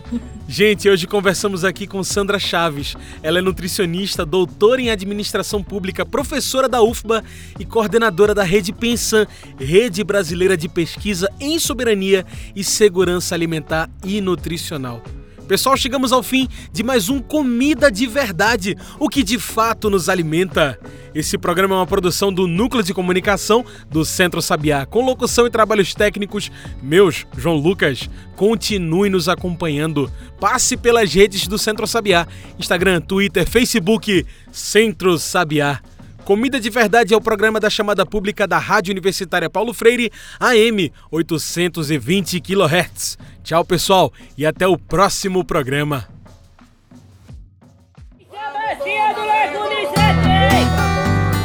Gente, 0.50 0.90
hoje 0.90 1.06
conversamos 1.06 1.66
aqui 1.66 1.86
com 1.86 2.02
Sandra 2.02 2.40
Chaves. 2.40 2.96
Ela 3.22 3.40
é 3.40 3.42
nutricionista, 3.42 4.26
doutora 4.26 4.82
em 4.82 4.90
administração 4.90 5.62
pública, 5.62 6.06
professora 6.06 6.70
da 6.70 6.82
UFBA 6.82 7.22
e 7.60 7.66
coordenadora 7.66 8.34
da 8.34 8.44
Rede 8.44 8.72
Pensan, 8.72 9.28
Rede 9.60 10.06
Brasileira 10.06 10.56
de 10.56 10.70
Pesquisa 10.70 11.30
em 11.38 11.60
Soberania 11.60 12.26
e 12.56 12.64
Segurança 12.64 13.36
Alimentar 13.36 13.90
e 14.06 14.22
Nutricional. 14.22 15.04
Pessoal, 15.48 15.78
chegamos 15.78 16.12
ao 16.12 16.22
fim 16.22 16.46
de 16.74 16.84
mais 16.84 17.08
um 17.08 17.22
Comida 17.22 17.90
de 17.90 18.06
Verdade, 18.06 18.76
o 19.00 19.08
que 19.08 19.24
de 19.24 19.40
fato 19.40 19.90
nos 19.90 20.10
alimenta. 20.10 20.78
Esse 21.16 21.38
programa 21.38 21.74
é 21.74 21.78
uma 21.80 21.88
produção 21.88 22.34
do 22.34 22.46
Núcleo 22.46 22.84
de 22.84 22.94
Comunicação 22.94 23.66
do 23.90 24.04
Centro 24.04 24.42
Sabiá, 24.42 24.86
com 24.86 25.06
locução 25.06 25.48
e 25.48 25.50
trabalhos 25.50 25.94
técnicos 25.94 26.52
meus, 26.84 27.26
João 27.38 27.56
Lucas. 27.56 28.10
Continue 28.36 29.10
nos 29.10 29.30
acompanhando. 29.30 30.12
Passe 30.38 30.76
pelas 30.76 31.14
redes 31.14 31.48
do 31.48 31.58
Centro 31.58 31.88
Sabiá: 31.88 32.28
Instagram, 32.60 33.00
Twitter, 33.00 33.48
Facebook, 33.50 34.26
Centro 34.52 35.18
Sabiá. 35.18 35.80
Comida 36.28 36.60
de 36.60 36.70
Verdade 36.70 37.14
é 37.14 37.18
o 37.18 37.22
programa 37.22 37.58
da 37.58 37.70
chamada 37.70 38.06
pública 38.06 38.46
da 38.46 38.58
Rádio 38.58 38.92
Universitária 38.92 39.50
Paulo 39.50 39.74
Freire, 39.74 40.12
AM 40.38 40.92
820 41.10 42.42
kHz. 42.42 43.18
Tchau, 43.46 43.64
pessoal, 43.64 44.12
e 44.38 44.46
até 44.46 44.68
o 44.68 44.78
próximo 44.78 45.46
programa. 45.46 46.06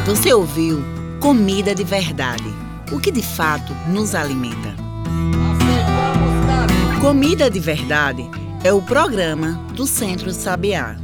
Você 0.05 0.35
ouviu 0.35 0.83
Comida 1.21 1.77
de 1.77 1.85
Verdade, 1.85 2.53
o 2.91 2.99
que 2.99 3.13
de 3.13 3.23
fato 3.23 3.73
nos 3.87 4.17
alimenta. 4.17 4.75
Comida 7.01 7.49
de 7.49 7.61
Verdade 7.61 8.29
é 8.65 8.73
o 8.73 8.83
programa 8.83 9.65
do 9.77 9.87
Centro 9.87 10.33
Sabiá. 10.33 10.97